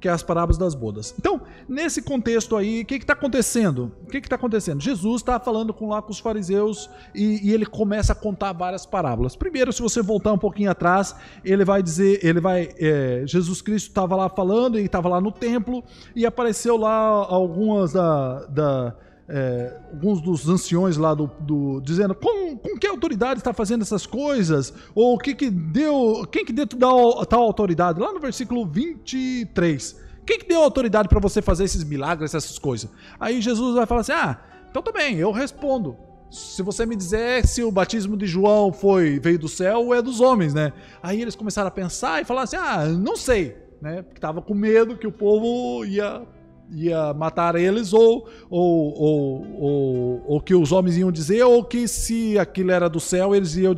[0.00, 1.14] que é as parábolas das bodas.
[1.18, 3.92] Então, nesse contexto aí, o que está acontecendo?
[4.02, 4.80] O que está acontecendo?
[4.80, 8.86] Jesus está falando com lá com os fariseus e, e, ele começa a contar várias
[8.86, 9.36] parábolas.
[9.36, 13.88] Primeiro, se você voltar um pouquinho atrás, ele vai dizer, ele vai, é, Jesus Cristo
[13.88, 15.84] estava lá falando e estava lá no templo
[16.16, 18.96] e apareceu lá algumas da, da
[19.32, 24.04] é, alguns dos anciões lá do, do dizendo com, com que autoridade está fazendo essas
[24.04, 24.74] coisas?
[24.92, 28.00] Ou o que que deu quem que deu tal, tal autoridade?
[28.00, 32.90] Lá no versículo 23 quem que deu autoridade para você fazer esses milagres essas coisas?
[33.18, 34.38] Aí Jesus vai falar assim ah
[34.68, 35.96] então também eu respondo.
[36.30, 40.02] Se você me dizer se o batismo de João foi veio do céu ou é
[40.02, 40.72] dos homens né?
[41.00, 44.02] Aí eles começaram a pensar e falar assim ah não sei né?
[44.02, 46.26] Porque tava com medo que o povo ia
[46.72, 51.88] ia matar eles, ou, ou, ou, ou, ou, que os homens iam dizer, ou que
[51.88, 53.74] se aquilo era do céu, eles iam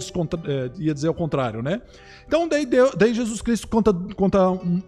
[0.78, 1.81] ia dizer o contrário, né?
[2.26, 4.38] Então, daí, daí Jesus Cristo conta, conta,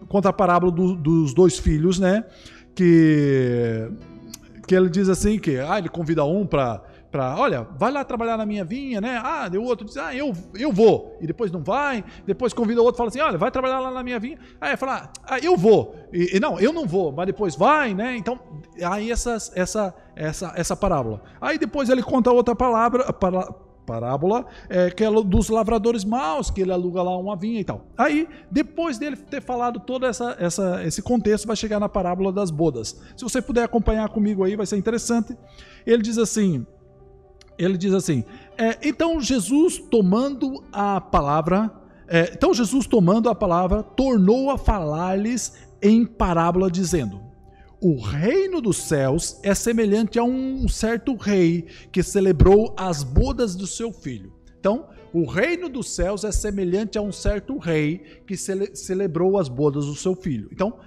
[0.08, 2.24] conta a parábola do, dos dois filhos, né?
[2.74, 3.90] Que,
[4.66, 6.82] que ele diz assim, que ah, ele convida um para
[7.14, 9.20] para, olha, vai lá trabalhar na minha vinha, né?
[9.22, 11.16] Ah, o outro diz, ah, eu, eu vou.
[11.20, 12.02] E depois não vai.
[12.26, 14.36] Depois convida o outro, fala assim, olha, vai trabalhar lá na minha vinha.
[14.60, 15.94] Aí fala, ah, eu vou.
[16.12, 18.16] E, e, não, eu não vou, mas depois vai, né?
[18.16, 18.40] Então,
[18.82, 21.22] aí essa, essa, essa, essa parábola.
[21.40, 23.46] Aí depois ele conta outra palavra, para,
[23.84, 27.86] parábola, é, que é dos lavradores maus, que ele aluga lá uma vinha e tal.
[27.96, 32.50] Aí, depois dele ter falado todo essa, essa, esse contexto, vai chegar na parábola das
[32.50, 33.00] bodas.
[33.16, 35.36] Se você puder acompanhar comigo aí, vai ser interessante.
[35.86, 36.66] Ele diz assim:
[37.58, 38.24] ele diz assim:
[38.56, 41.70] é, então Jesus tomando a palavra,
[42.08, 47.20] é, então Jesus tomando a palavra, tornou a falar-lhes em parábola, dizendo:
[47.80, 53.66] O reino dos céus é semelhante a um certo rei que celebrou as bodas do
[53.66, 54.32] seu filho.
[54.58, 59.48] Então, o reino dos céus é semelhante a um certo rei que cele celebrou as
[59.48, 60.48] bodas do seu filho.
[60.50, 60.78] Então,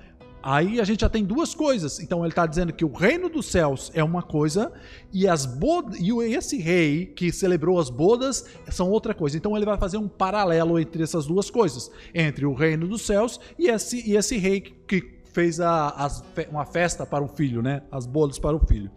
[0.49, 1.99] Aí a gente já tem duas coisas.
[1.99, 4.71] Então ele está dizendo que o reino dos céus é uma coisa
[5.11, 9.35] e as bodas e esse rei que celebrou as bodas são outra coisa.
[9.35, 13.41] Então ele vai fazer um paralelo entre essas duas coisas, entre o reino dos céus
[13.59, 16.09] e esse, e esse rei que fez a,
[16.49, 17.81] uma festa para o filho, né?
[17.91, 18.89] As bodas para o filho.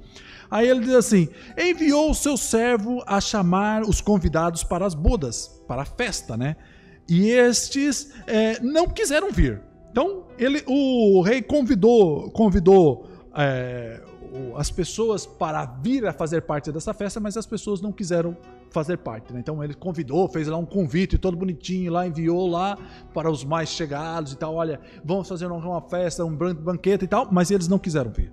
[0.49, 5.61] Aí ele diz assim: enviou o seu servo a chamar os convidados para as bodas,
[5.67, 6.55] para a festa, né?
[7.09, 9.69] E estes é, não quiseram vir.
[9.91, 14.01] Então, ele, o rei convidou, convidou é,
[14.57, 18.37] as pessoas para vir a fazer parte dessa festa, mas as pessoas não quiseram
[18.71, 19.33] fazer parte.
[19.33, 19.41] Né?
[19.41, 22.79] Então ele convidou, fez lá um convite todo bonitinho, lá enviou lá
[23.13, 24.55] para os mais chegados e tal.
[24.55, 28.33] Olha, vamos fazer uma festa, um banquete e tal, mas eles não quiseram vir.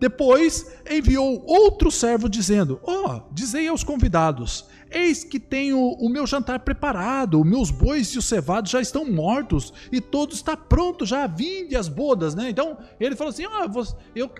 [0.00, 6.26] Depois enviou outro servo dizendo: Ó, oh, dizei aos convidados: Eis que tenho o meu
[6.26, 11.26] jantar preparado, meus bois e os cevados já estão mortos, e tudo está pronto, já
[11.26, 12.50] vinde as bodas, né?
[12.50, 13.70] Então ele falou assim: ah,
[14.14, 14.30] eu,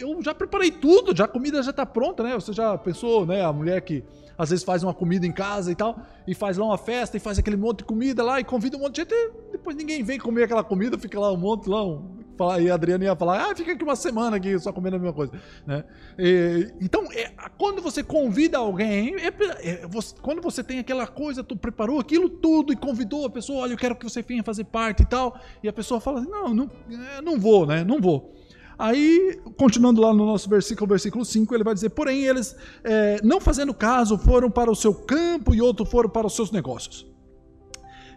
[0.00, 2.34] eu já preparei tudo, já a comida já está pronta, né?
[2.34, 3.44] Você já pensou, né?
[3.44, 4.02] A mulher que
[4.36, 7.20] às vezes faz uma comida em casa e tal, e faz lá uma festa e
[7.20, 10.02] faz aquele monte de comida lá e convida um monte de gente, e depois ninguém
[10.02, 12.23] vem comer aquela comida, fica lá um monte lá, um,
[12.60, 15.14] E a Adriana ia falar, ah, fica aqui uma semana aqui só comendo a mesma
[15.14, 15.32] coisa.
[15.66, 15.84] Né?
[16.18, 21.44] E, então, é, quando você convida alguém, é, é, você, quando você tem aquela coisa,
[21.44, 24.64] tu preparou aquilo tudo e convidou a pessoa, olha, eu quero que você venha fazer
[24.64, 26.70] parte e tal, e a pessoa fala assim, não, não,
[27.16, 27.84] é, não vou, né?
[27.84, 28.34] Não vou.
[28.78, 33.40] Aí, continuando lá no nosso versículo, versículo 5, ele vai dizer: Porém, eles, é, não
[33.40, 37.06] fazendo caso, foram para o seu campo e outros foram para os seus negócios.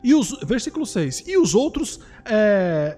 [0.04, 2.98] E os, versículo 6: E os outros, é,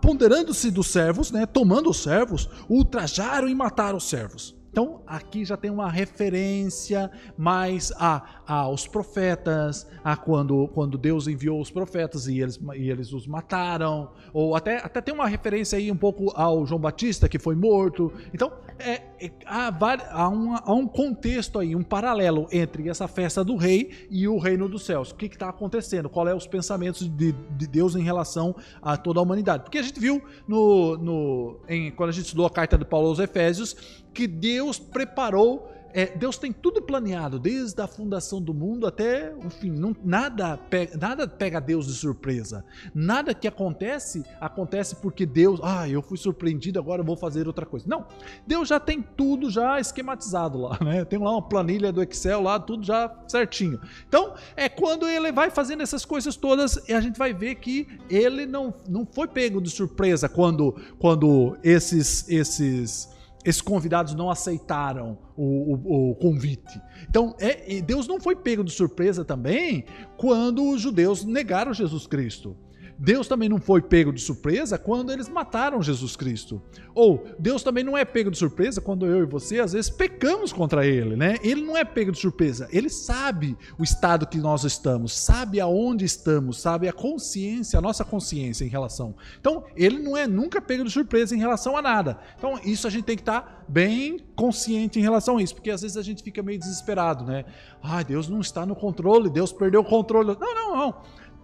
[0.00, 4.54] ponderando-se dos servos, né, tomando os servos, ultrajaram e mataram os servos.
[4.70, 11.60] Então, aqui já tem uma referência mais a, aos profetas, a quando, quando Deus enviou
[11.60, 15.90] os profetas e eles, e eles os mataram, ou até, até tem uma referência aí
[15.90, 18.12] um pouco ao João Batista, que foi morto.
[18.34, 20.24] Então, é, é há, há,
[20.64, 24.84] há, um contexto aí, um paralelo entre essa festa do rei e o reino dos
[24.84, 25.10] céus.
[25.10, 26.08] O que está acontecendo?
[26.08, 29.62] Qual é os pensamentos de, de, Deus em relação a toda a humanidade?
[29.62, 33.08] Porque a gente viu no, no, em, quando a gente estudou a carta de Paulo
[33.08, 35.70] aos Efésios que Deus preparou.
[35.92, 39.70] É, Deus tem tudo planeado, desde a fundação do mundo até o fim.
[39.70, 42.62] Não, nada, pega, nada pega Deus de surpresa.
[42.94, 47.64] Nada que acontece, acontece porque Deus, ah, eu fui surpreendido, agora eu vou fazer outra
[47.64, 47.86] coisa.
[47.88, 48.04] Não,
[48.46, 51.02] Deus já tem tudo já esquematizado lá, né?
[51.06, 53.80] Tem lá uma planilha do Excel lá, tudo já certinho.
[54.06, 57.88] Então, é quando ele vai fazendo essas coisas todas, e a gente vai ver que
[58.10, 63.15] ele não, não foi pego de surpresa quando, quando esses, esses
[63.46, 66.80] esses convidados não aceitaram o, o, o convite.
[67.08, 69.84] Então, é, Deus não foi pego de surpresa também
[70.16, 72.56] quando os judeus negaram Jesus Cristo.
[72.98, 76.62] Deus também não foi pego de surpresa quando eles mataram Jesus Cristo.
[76.94, 80.52] Ou Deus também não é pego de surpresa quando eu e você às vezes pecamos
[80.52, 81.36] contra ele, né?
[81.42, 82.68] Ele não é pego de surpresa.
[82.72, 88.04] Ele sabe o estado que nós estamos, sabe aonde estamos, sabe a consciência, a nossa
[88.04, 89.14] consciência em relação.
[89.38, 92.18] Então, ele não é nunca pego de surpresa em relação a nada.
[92.38, 95.70] Então, isso a gente tem que estar tá bem consciente em relação a isso, porque
[95.70, 97.44] às vezes a gente fica meio desesperado, né?
[97.82, 100.36] Ai, Deus não está no controle, Deus perdeu o controle.
[100.40, 100.94] Não, não, não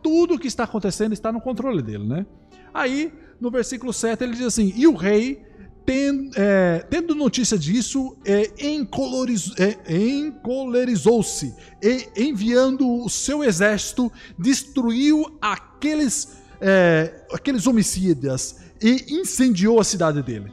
[0.03, 2.27] tudo o que está acontecendo está no controle dele, né?
[2.73, 5.43] Aí, no versículo 7, ele diz assim: E o rei,
[5.85, 8.67] ten, é, tendo notícia disso, é, é,
[9.99, 20.23] encolerizou-se e, enviando o seu exército, destruiu aqueles, é, aqueles homicidas e incendiou a cidade
[20.23, 20.53] dele.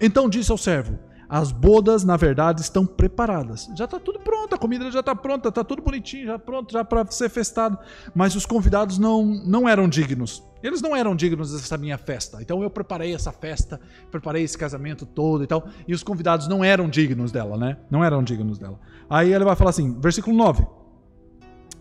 [0.00, 3.68] Então disse ao servo: as bodas, na verdade, estão preparadas.
[3.76, 6.84] Já está tudo pronto, a comida já está pronta, está tudo bonitinho, já pronto, já
[6.84, 7.78] para ser festado.
[8.14, 10.42] Mas os convidados não, não eram dignos.
[10.62, 12.38] Eles não eram dignos dessa minha festa.
[12.40, 15.68] Então eu preparei essa festa, preparei esse casamento todo e tal.
[15.86, 17.76] E os convidados não eram dignos dela, né?
[17.90, 18.78] Não eram dignos dela.
[19.08, 20.66] Aí ele vai falar assim, versículo 9.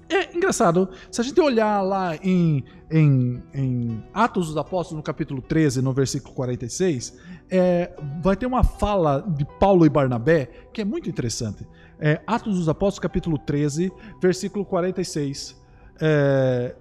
[0.08, 5.42] É engraçado, se a gente olhar lá em, em, em, Atos dos Apóstolos, no capítulo
[5.42, 7.18] 13, no versículo 46,
[7.50, 11.68] é, vai ter uma fala de Paulo e Barnabé que é muito interessante.
[12.00, 15.60] É, Atos dos Apóstolos, capítulo 13, versículo 46.
[16.02, 16.76] É,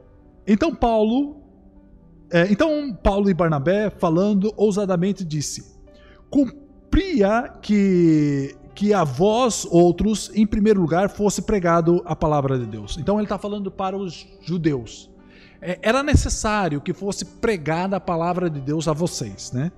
[0.47, 1.37] então Paulo,
[2.31, 5.75] é, então Paulo e Barnabé, falando ousadamente, disse:
[6.31, 12.99] Cumpria que que a vós, outros, em primeiro lugar, fosse pregado a palavra de Deus.
[12.99, 15.14] Então ele está falando para os judeus.
[15.61, 19.73] É, era necessário que fosse pregada a palavra de Deus a vocês, né?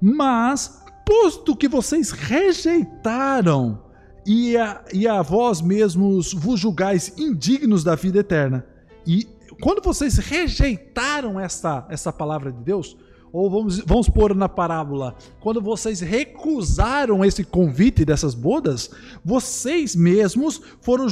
[0.00, 3.82] Mas, posto que vocês rejeitaram
[4.26, 8.66] e a, e a vós mesmos vos julgais indignos da vida eterna,
[9.06, 9.26] e
[9.60, 12.96] quando vocês rejeitaram essa, essa palavra de Deus,
[13.32, 18.90] ou vamos, vamos pôr na parábola, quando vocês recusaram esse convite dessas bodas,
[19.24, 21.06] vocês mesmos foram,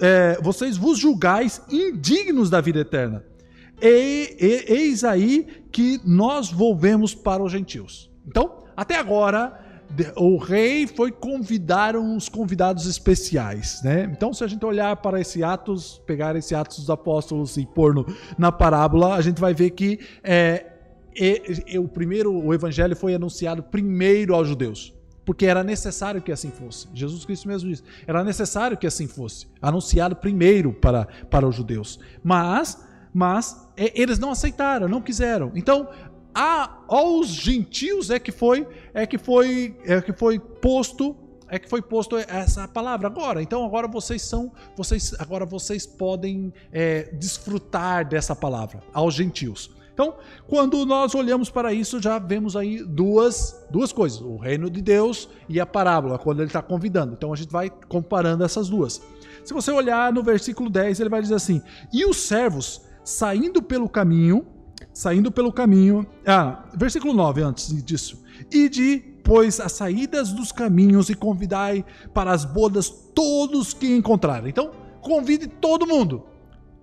[0.00, 3.24] é, vocês vos julgais indignos da vida eterna.
[3.80, 8.10] E, e, eis aí que nós volvemos para os gentios.
[8.26, 9.60] Então, até agora,
[10.16, 14.10] o rei foi convidar uns convidados especiais, né?
[14.10, 17.94] Então, se a gente olhar para esse Atos, pegar esse Atos dos Apóstolos e pôr
[17.94, 20.73] no, na parábola, a gente vai ver que é,
[21.14, 24.92] e, e, o primeiro o evangelho foi anunciado primeiro aos judeus,
[25.24, 26.88] porque era necessário que assim fosse.
[26.92, 31.98] Jesus Cristo mesmo disse: era necessário que assim fosse, anunciado primeiro para, para os judeus.
[32.22, 35.52] Mas, mas eles não aceitaram, não quiseram.
[35.54, 35.88] Então,
[36.34, 41.16] a, aos gentios é que foi é que foi é que foi posto
[41.48, 43.40] é que foi posto essa palavra agora.
[43.40, 49.70] Então agora vocês são, vocês agora vocês podem é, desfrutar dessa palavra aos gentios.
[49.94, 50.16] Então,
[50.48, 55.28] quando nós olhamos para isso, já vemos aí duas, duas coisas: o reino de Deus
[55.48, 57.14] e a parábola, quando ele está convidando.
[57.14, 59.00] Então a gente vai comparando essas duas.
[59.44, 63.88] Se você olhar no versículo 10, ele vai dizer assim: E os servos, saindo pelo
[63.88, 64.44] caminho,
[64.92, 66.04] saindo pelo caminho.
[66.26, 68.22] Ah, versículo 9 antes disso.
[68.50, 74.48] E de, pois, as saídas dos caminhos e convidai para as bodas todos que encontrarem.
[74.48, 76.24] Então, convide todo mundo.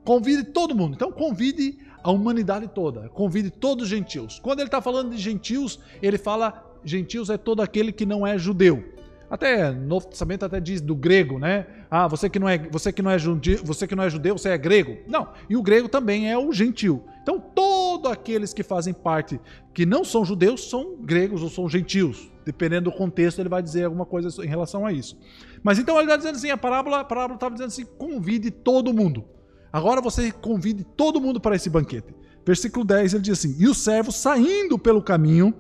[0.06, 0.94] Convide todo mundo.
[0.96, 3.10] Então, convide a humanidade toda.
[3.10, 4.40] Convide todos os gentios.
[4.40, 8.38] Quando ele está falando de gentios, ele fala gentios é todo aquele que não é
[8.38, 8.84] judeu.
[9.30, 11.66] Até no Novo Testamento até diz do grego, né?
[11.90, 14.38] Ah, você que não é, você que não é judeu, você que não é judeu,
[14.38, 14.98] você é grego.
[15.08, 17.06] Não, e o grego também é o gentil.
[17.22, 19.40] Então, todos aqueles que fazem parte,
[19.74, 22.30] que não são judeus, são gregos ou são gentios.
[22.44, 25.18] Dependendo do contexto, ele vai dizer alguma coisa em relação a isso.
[25.64, 28.94] Mas então ele está dizendo assim, a parábola, a parábola estava dizendo assim, convide todo
[28.94, 29.24] mundo.
[29.72, 32.14] Agora você convide todo mundo para esse banquete.
[32.46, 35.54] Versículo 10, ele diz assim, e os servos saindo pelo caminho,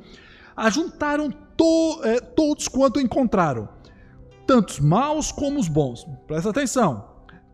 [0.55, 3.69] ajuntaram to, é, todos quanto encontraram,
[4.45, 6.05] tantos maus como os bons.
[6.27, 7.09] Presta atenção.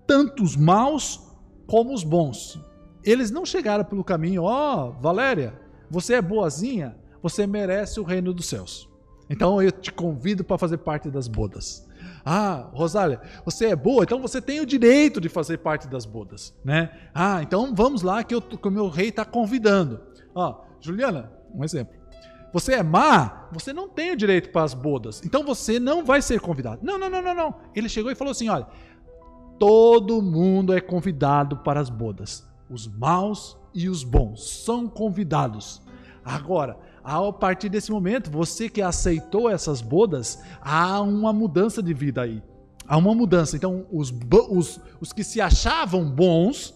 [0.05, 1.21] Tantos maus
[1.67, 2.59] como os bons.
[3.03, 8.33] Eles não chegaram pelo caminho, ó, oh, Valéria, você é boazinha, você merece o reino
[8.33, 8.89] dos céus.
[9.29, 11.86] Então eu te convido para fazer parte das bodas.
[12.29, 16.53] Ah, Rosália, você é boa, então você tem o direito de fazer parte das bodas,
[16.63, 16.91] né?
[17.13, 20.01] Ah, então vamos lá que, eu, que o meu rei está convidando.
[20.35, 21.95] Ó, Juliana, um exemplo
[22.51, 25.21] você é má, você não tem o direito para as bodas.
[25.23, 26.79] Então você não vai ser convidado.
[26.81, 27.55] Não, não, não, não, não.
[27.75, 28.65] Ele chegou e falou assim: olha,
[29.59, 32.47] todo mundo é convidado para as bodas.
[32.69, 35.81] Os maus e os bons são convidados.
[36.23, 42.21] Agora, a partir desse momento, você que aceitou essas bodas, há uma mudança de vida
[42.21, 42.43] aí.
[42.85, 43.55] Há uma mudança.
[43.55, 44.13] Então, os,
[44.49, 46.75] os, os que se achavam bons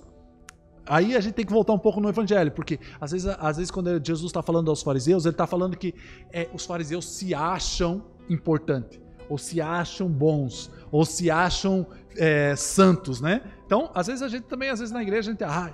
[0.83, 3.69] Aí a gente tem que voltar um pouco no evangelho, porque às vezes, às vezes
[3.69, 5.93] quando Jesus está falando aos fariseus, ele está falando que
[6.33, 11.85] é, os fariseus se acham importantes, ou se acham bons, ou se acham
[12.17, 13.41] é, santos, né?
[13.65, 15.71] Então, às vezes a gente também, às vezes na igreja, a gente, ah,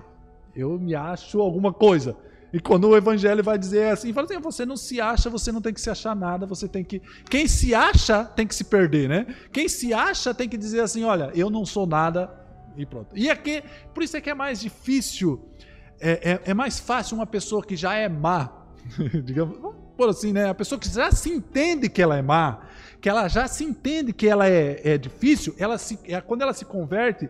[0.53, 2.15] eu me acho alguma coisa.
[2.51, 5.61] E quando o evangelho vai dizer assim, fala assim, você não se acha, você não
[5.61, 7.01] tem que se achar nada, você tem que.
[7.29, 9.27] Quem se acha tem que se perder, né?
[9.51, 12.31] Quem se acha tem que dizer assim, olha, eu não sou nada,
[12.77, 13.17] e pronto.
[13.17, 15.49] E aqui, por isso é que é mais difícil,
[15.99, 18.65] é, é, é mais fácil uma pessoa que já é má,
[19.25, 20.49] digamos, vamos assim, né?
[20.49, 22.61] A pessoa que já se entende que ela é má,
[23.01, 26.53] que ela já se entende que ela é, é difícil, ela se, é, quando ela
[26.53, 27.29] se converte,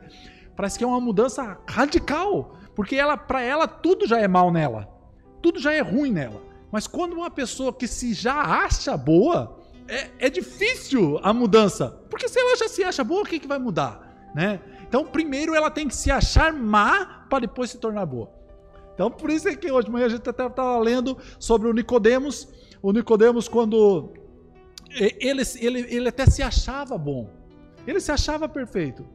[0.55, 4.87] parece que é uma mudança radical, porque ela, para ela tudo já é mal nela,
[5.41, 6.41] tudo já é ruim nela.
[6.71, 12.27] Mas quando uma pessoa que se já acha boa, é, é difícil a mudança, porque
[12.27, 14.59] se ela já se acha boa, o que, que vai mudar, né?
[14.87, 18.31] Então, primeiro ela tem que se achar má para depois se tornar boa.
[18.93, 21.73] Então, por isso é que hoje de manhã a gente até estava lendo sobre o
[21.73, 22.47] Nicodemos.
[22.81, 24.11] O Nicodemos, quando
[24.89, 27.29] ele, ele, ele até se achava bom,
[27.85, 29.05] ele se achava perfeito.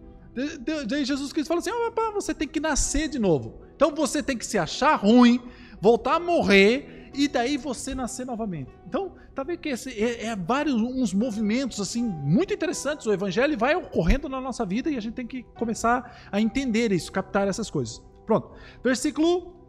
[0.87, 3.61] Daí Jesus Cristo fala assim: oh, você tem que nascer de novo.
[3.75, 5.43] Então você tem que se achar ruim,
[5.83, 8.71] voltar a morrer e daí você nascer novamente.
[8.89, 13.05] Então, tá vendo que esse, é, é, vários uns movimentos assim muito interessantes.
[13.05, 16.93] O evangelho vai ocorrendo na nossa vida e a gente tem que começar a entender
[16.93, 18.01] isso, captar essas coisas.
[18.25, 18.53] Pronto.
[18.83, 19.61] Versículo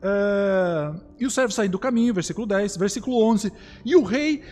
[0.00, 3.52] Uh, e o servo saindo do caminho, versículo 10, versículo 11.
[3.84, 4.42] E o rei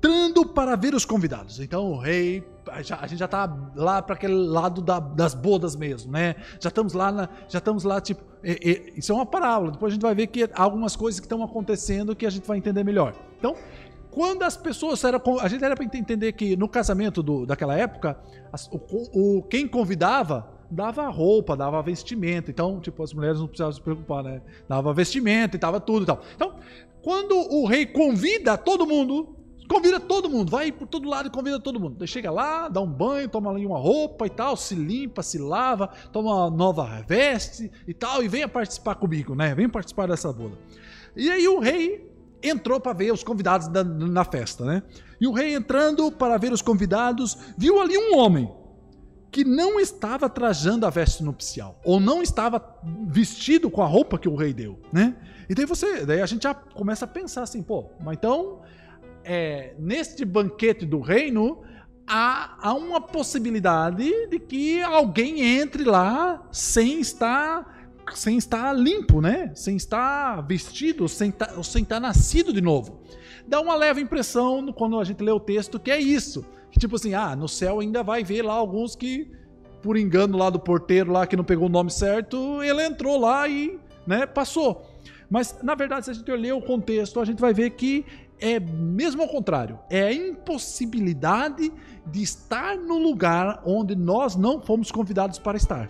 [0.00, 1.60] entrando para ver os convidados.
[1.60, 6.12] Então o rei a gente já está lá para aquele lado da, das bodas mesmo,
[6.12, 6.36] né?
[6.60, 8.22] Já estamos lá, na, já estamos lá, tipo,
[8.96, 9.72] isso é uma parábola.
[9.72, 12.46] Depois a gente vai ver que há algumas coisas que estão acontecendo que a gente
[12.46, 13.14] vai entender melhor.
[13.38, 13.56] Então,
[14.10, 18.18] quando as pessoas eram, a gente era para entender que no casamento do, daquela época,
[18.52, 22.50] as, o, o, quem convidava dava roupa, dava vestimenta.
[22.50, 24.40] Então, tipo, as mulheres não precisavam se preocupar, né?
[24.68, 26.22] Dava vestimenta e tava tudo e tal.
[26.36, 26.54] Então,
[27.02, 29.39] quando o rei convida todo mundo,
[29.70, 32.04] Convida todo mundo, vai por todo lado e convida todo mundo.
[32.04, 35.86] chega lá, dá um banho, toma ali uma roupa e tal, se limpa, se lava,
[36.10, 39.54] toma uma nova veste e tal, e venha participar comigo, né?
[39.54, 40.58] Venha participar dessa boda.
[41.14, 42.04] E aí o rei
[42.42, 44.82] entrou para ver os convidados da, na festa, né?
[45.20, 48.52] E o rei entrando para ver os convidados, viu ali um homem
[49.30, 52.60] que não estava trajando a veste nupcial, ou não estava
[53.06, 55.16] vestido com a roupa que o rei deu, né?
[55.48, 58.62] E daí você, daí a gente já começa a pensar assim, pô, mas então
[59.24, 61.62] é, neste banquete do reino,
[62.06, 67.78] há, há uma possibilidade de que alguém entre lá sem estar
[68.14, 69.52] sem estar limpo, né?
[69.54, 73.00] Sem estar vestido, sem estar, tá, sem estar nascido de novo.
[73.46, 76.44] Dá uma leve impressão quando a gente lê o texto que é isso.
[76.78, 79.30] Tipo assim, ah, no céu ainda vai ver lá alguns que,
[79.82, 83.48] por engano lá do porteiro lá que não pegou o nome certo, ele entrou lá
[83.48, 84.86] e né, passou.
[85.28, 88.04] Mas, na verdade, se a gente ler o contexto, a gente vai ver que
[88.40, 91.72] é mesmo ao contrário, é a impossibilidade
[92.06, 95.88] de estar no lugar onde nós não fomos convidados para estar.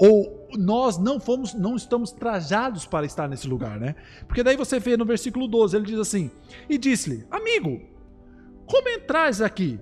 [0.00, 3.96] ou nós não fomos, não estamos trajados para estar nesse lugar, né?
[4.26, 6.30] Porque daí você vê no versículo 12, ele diz assim:
[6.68, 7.80] "E disse-lhe: Amigo,
[8.64, 9.78] como entrais aqui,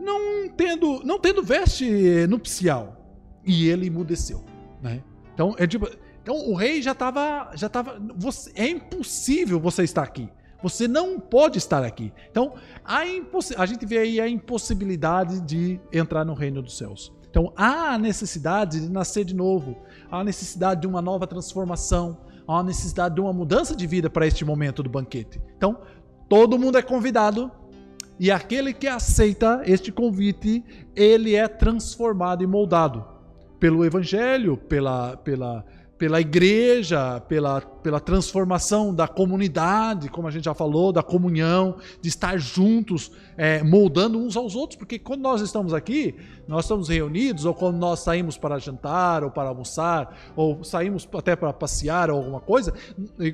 [0.00, 2.98] não tendo, não tendo veste nupcial?"
[3.44, 4.44] E ele emudeceu,
[4.82, 5.02] né?
[5.32, 5.88] Então, é tipo,
[6.22, 10.28] então o rei já estava, já tava, você, é impossível você estar aqui.
[10.62, 12.12] Você não pode estar aqui.
[12.30, 12.54] Então,
[12.84, 13.00] a,
[13.56, 17.12] a gente vê aí a impossibilidade de entrar no reino dos céus.
[17.28, 19.78] Então, há a necessidade de nascer de novo,
[20.10, 24.10] há a necessidade de uma nova transformação, há a necessidade de uma mudança de vida
[24.10, 25.40] para este momento do banquete.
[25.56, 25.80] Então,
[26.28, 27.50] todo mundo é convidado
[28.20, 33.04] e aquele que aceita este convite, ele é transformado e moldado
[33.58, 35.64] pelo evangelho, pela, pela
[36.02, 42.08] pela igreja, pela, pela transformação da comunidade, como a gente já falou, da comunhão, de
[42.08, 46.16] estar juntos, é, moldando uns aos outros, porque quando nós estamos aqui,
[46.48, 51.36] nós estamos reunidos, ou quando nós saímos para jantar, ou para almoçar, ou saímos até
[51.36, 52.74] para passear ou alguma coisa,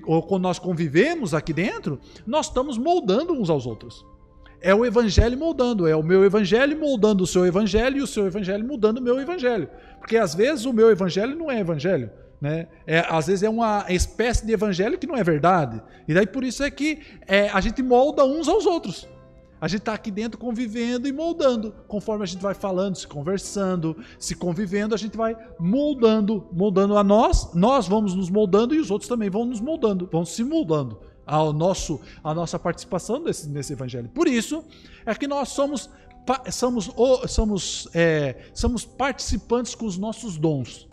[0.05, 4.05] ou quando nós convivemos aqui dentro, nós estamos moldando uns aos outros.
[4.61, 8.27] É o evangelho moldando, é o meu evangelho moldando o seu evangelho e o seu
[8.27, 9.71] evangelho mudando o meu evangelho.
[9.99, 12.11] Porque às vezes o meu evangelho não é evangelho.
[12.41, 12.69] Né?
[12.87, 15.83] É, às vezes é uma espécie de evangelho que não é verdade.
[16.07, 19.09] E daí por isso é que é, a gente molda uns aos outros.
[19.61, 21.75] A gente está aqui dentro convivendo e moldando.
[21.89, 27.03] Conforme a gente vai falando, se conversando, se convivendo, a gente vai moldando, moldando a
[27.03, 31.01] nós, nós vamos nos moldando e os outros também vão nos moldando, vão se moldando
[31.27, 34.09] ao nosso, a nossa participação desse, nesse evangelho.
[34.09, 34.65] Por isso
[35.05, 35.91] é que nós somos,
[36.53, 36.91] somos,
[37.27, 40.88] somos, é, somos participantes com os nossos dons.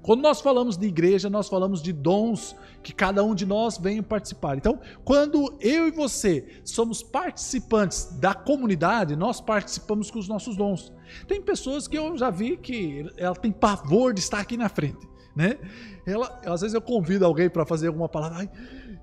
[0.00, 4.02] Quando nós falamos de igreja, nós falamos de dons que cada um de nós vem
[4.02, 4.56] participar.
[4.56, 10.92] Então, quando eu e você somos participantes da comunidade, nós participamos com os nossos dons.
[11.28, 15.06] Tem pessoas que eu já vi que ela tem pavor de estar aqui na frente,
[15.36, 15.58] né?
[16.06, 18.50] Ela, às vezes eu convido alguém para fazer alguma palavra, Ai,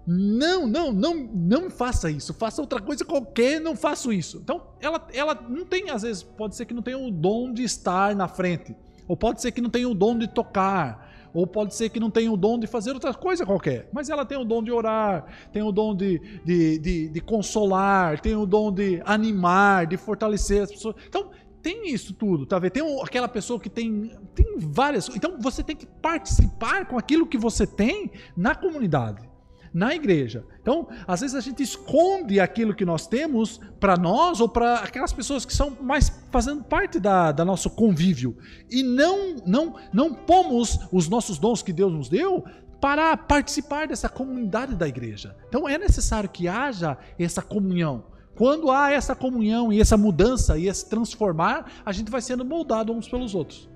[0.06, 4.38] não, não, não, não faça isso, faça outra coisa qualquer, não faço isso.
[4.38, 7.64] Então, ela, ela não tem, às vezes, pode ser que não tenha o dom de
[7.64, 8.76] estar na frente.
[9.10, 12.12] Ou pode ser que não tenha o dom de tocar, ou pode ser que não
[12.12, 15.26] tenha o dom de fazer outra coisa qualquer, mas ela tem o dom de orar,
[15.52, 20.62] tem o dom de, de, de, de consolar, tem o dom de animar, de fortalecer
[20.62, 20.96] as pessoas.
[21.08, 22.72] Então, tem isso tudo, tá vendo?
[22.72, 25.10] Tem aquela pessoa que tem, tem várias.
[25.10, 29.29] Então, você tem que participar com aquilo que você tem na comunidade
[29.74, 30.44] na igreja.
[30.62, 35.14] Então, às vezes a gente esconde aquilo que nós temos para nós ou para aquelas
[35.14, 38.38] pessoas que são mais fazendo parte da, da nosso convívio
[38.70, 42.44] e não não não pomos os nossos dons que Deus nos deu
[42.82, 45.36] para participar dessa comunidade da igreja.
[45.48, 48.06] Então é necessário que haja essa comunhão.
[48.36, 52.94] Quando há essa comunhão e essa mudança e esse transformar, a gente vai sendo moldado
[52.94, 53.70] uns pelos outros.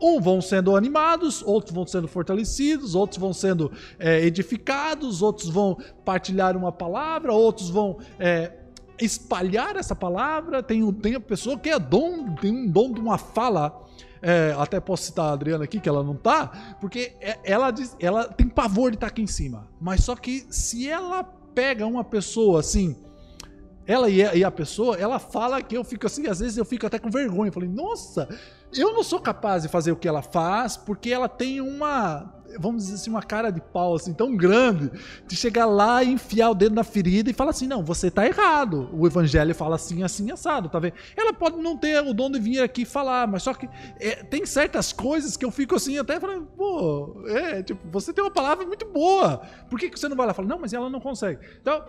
[0.00, 5.78] Um vão sendo animados, outros vão sendo fortalecidos, outros vão sendo é, edificados, outros vão
[6.04, 8.52] partilhar uma palavra, outros vão é,
[9.00, 10.62] espalhar essa palavra.
[10.62, 13.84] Tem, tem a pessoa que é dom, tem um dom de uma fala.
[14.22, 17.94] É, até posso citar a Adriana aqui, que ela não tá, porque é, ela, diz,
[18.00, 19.68] ela tem pavor de estar tá aqui em cima.
[19.80, 22.96] Mas só que se ela pega uma pessoa assim,
[23.86, 26.98] ela e a, pessoa, ela fala que eu fico assim, às vezes eu fico até
[26.98, 27.48] com vergonha.
[27.48, 28.28] Eu falei, nossa,
[28.74, 32.84] eu não sou capaz de fazer o que ela faz, porque ela tem uma, vamos
[32.84, 34.90] dizer assim, uma cara de pau assim tão grande,
[35.26, 38.26] de chegar lá e enfiar o dedo na ferida e falar assim: "Não, você tá
[38.26, 38.90] errado".
[38.92, 40.94] O evangelho fala assim, assim assado, tá vendo?
[41.16, 43.68] Ela pode não ter o dom de vir aqui falar, mas só que
[44.00, 48.24] é, tem certas coisas que eu fico assim até falando, pô, é, tipo, você tem
[48.24, 49.42] uma palavra muito boa.
[49.70, 50.48] Por que, que você não vai lá falar?
[50.48, 51.40] Não, mas ela não consegue.
[51.60, 51.84] Então,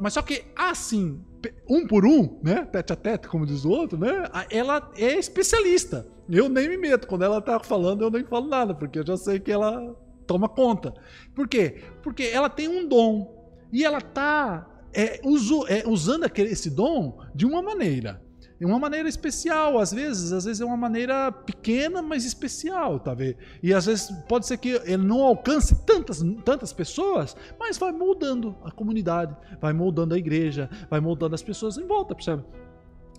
[0.00, 1.22] mas só que assim,
[1.68, 2.64] um por um, né?
[2.64, 4.28] Tete a tete, como diz o outro, né?
[4.50, 6.06] Ela é especialista.
[6.28, 7.06] Eu nem me meto.
[7.06, 9.94] Quando ela tá falando, eu nem falo nada, porque eu já sei que ela
[10.26, 10.94] toma conta.
[11.34, 11.82] Por quê?
[12.02, 13.34] Porque ela tem um dom.
[13.72, 15.20] E ela tá é,
[15.68, 18.22] é, usando aquele, esse dom de uma maneira.
[18.58, 23.12] De uma maneira especial, às vezes, às vezes é uma maneira pequena, mas especial, tá
[23.12, 23.36] vendo?
[23.62, 28.56] E às vezes pode ser que ele não alcance tantas, tantas pessoas, mas vai moldando
[28.64, 32.44] a comunidade, vai moldando a igreja, vai moldando as pessoas em volta, percebe?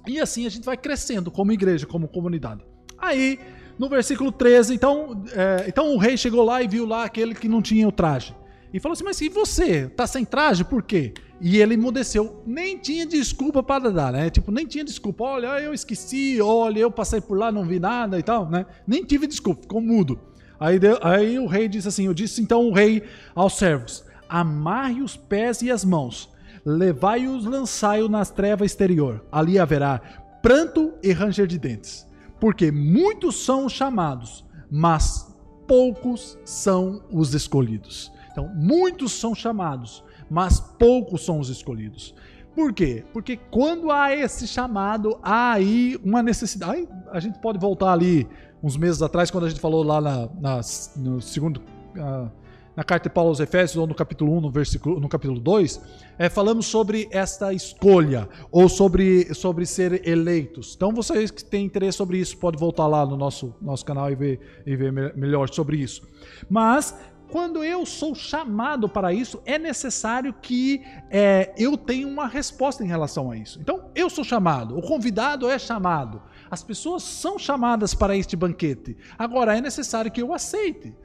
[0.07, 2.65] E assim a gente vai crescendo como igreja, como comunidade.
[2.97, 3.37] Aí,
[3.77, 7.49] no versículo 13, então, é, então o rei chegou lá e viu lá aquele que
[7.49, 8.33] não tinha o traje.
[8.73, 9.87] E falou assim: Mas e você?
[9.89, 10.63] Tá sem traje?
[10.63, 11.13] Por quê?
[11.41, 12.41] E ele emudeceu.
[12.45, 14.29] Nem tinha desculpa para dar, né?
[14.29, 15.23] Tipo, nem tinha desculpa.
[15.23, 18.65] Olha, eu esqueci, olha, eu passei por lá, não vi nada e tal, né?
[18.87, 20.19] Nem tive desculpa, ficou mudo.
[20.59, 25.01] Aí, deu, aí o rei disse assim: Eu disse então o rei aos servos: Amarre
[25.01, 26.29] os pés e as mãos,
[26.65, 29.25] levai-os, lançai-os nas trevas exterior.
[29.31, 29.99] Ali haverá
[30.41, 32.05] pranto e ranger de dentes
[32.39, 35.35] porque muitos são chamados, mas
[35.67, 38.11] poucos são os escolhidos.
[38.31, 42.13] Então, muitos são chamados, mas poucos são os escolhidos.
[42.55, 43.03] Por quê?
[43.11, 46.87] Porque quando há esse chamado, há aí uma necessidade.
[47.11, 48.27] a gente pode voltar ali
[48.63, 50.61] uns meses atrás, quando a gente falou lá na, na
[50.95, 51.61] no segundo.
[51.95, 52.29] Uh,
[52.75, 55.81] na carta de Paulo aos Efésios, ou no capítulo 1, no, versículo, no capítulo 2,
[56.17, 60.73] é, falamos sobre esta escolha, ou sobre, sobre ser eleitos.
[60.75, 64.15] Então, vocês que têm interesse sobre isso, pode voltar lá no nosso, nosso canal e
[64.15, 66.05] ver, e ver melhor sobre isso.
[66.49, 66.97] Mas,
[67.31, 72.87] quando eu sou chamado para isso, é necessário que é, eu tenha uma resposta em
[72.87, 73.59] relação a isso.
[73.59, 78.97] Então, eu sou chamado, o convidado é chamado, as pessoas são chamadas para este banquete.
[79.17, 80.95] Agora, é necessário que eu aceite.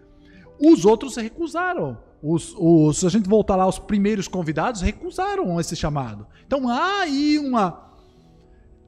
[0.60, 1.98] Os outros recusaram.
[2.22, 6.26] Os, os, se a gente voltar lá, os primeiros convidados recusaram esse chamado.
[6.46, 7.90] Então há aí uma,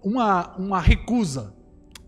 [0.03, 1.55] uma, uma recusa.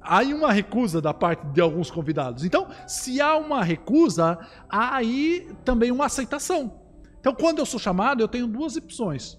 [0.04, 2.44] Aí uma recusa da parte de alguns convidados.
[2.44, 4.38] Então, se há uma recusa,
[4.68, 6.72] há aí também uma aceitação.
[7.18, 9.38] Então, quando eu sou chamado, eu tenho duas opções: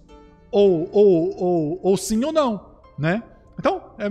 [0.49, 2.66] ou, ou, ou, ou sim ou não,
[2.97, 3.22] né?
[3.59, 4.09] Então, é,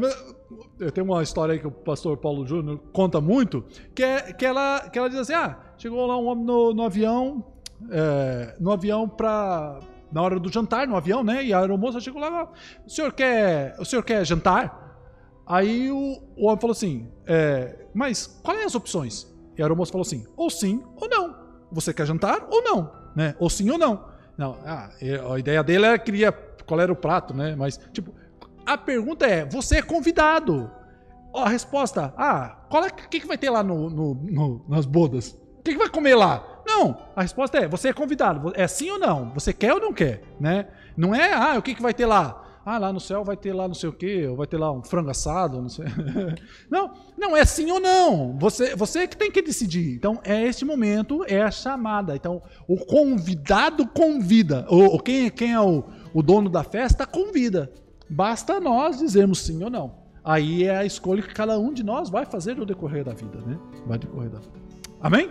[0.79, 4.47] eu tenho uma história aí que o pastor Paulo Júnior conta muito, que, é, que,
[4.47, 7.45] ela, que ela diz assim: ah, chegou lá um homem no, no avião,
[7.91, 9.81] é, no avião para
[10.13, 11.45] na hora do jantar, no avião, né?
[11.45, 12.49] E a aeromoça chegou lá,
[12.87, 14.84] o senhor quer, o senhor quer jantar?
[15.47, 19.27] Aí o, o homem falou assim, é, mas quais as opções?
[19.57, 21.37] E a aeromoça falou assim, ou sim ou não.
[21.71, 23.35] Você quer jantar ou não, né?
[23.39, 24.05] Ou sim ou não.
[24.37, 24.91] Não, ah,
[25.33, 26.33] a ideia dele era queria
[26.67, 27.55] qual era o prato, né?
[27.55, 28.15] Mas tipo,
[28.67, 30.71] a pergunta é: você é convidado?
[31.35, 34.87] A resposta: ah, qual é, o que, que vai ter lá no, no, no nas
[34.87, 35.39] bodas?
[35.59, 36.63] O que, que vai comer lá?
[36.67, 38.53] Não, a resposta é: você é convidado.
[38.55, 39.33] É sim ou não?
[39.35, 40.23] Você quer ou não quer?
[40.41, 40.67] Né?
[40.97, 42.44] Não é, ah, o que, que vai ter lá?
[42.67, 44.73] Ah, lá no céu vai ter lá não sei o quê, ou vai ter lá
[44.73, 45.85] um frango assado, não sei.
[46.71, 48.39] não, não, é sim ou não.
[48.39, 49.95] Você, você que tem que decidir.
[49.95, 52.17] Então, é este momento, é a chamada.
[52.17, 54.65] Então, o convidado convida.
[54.69, 55.85] Ou, quem, quem é o,
[56.15, 57.71] o dono da festa convida.
[58.09, 60.05] Basta nós dizermos sim ou não.
[60.25, 63.41] Aí é a escolha que cada um de nós vai fazer no decorrer da vida,
[63.47, 63.59] né?
[63.87, 64.59] Vai decorrer da vida.
[65.03, 65.31] Amém?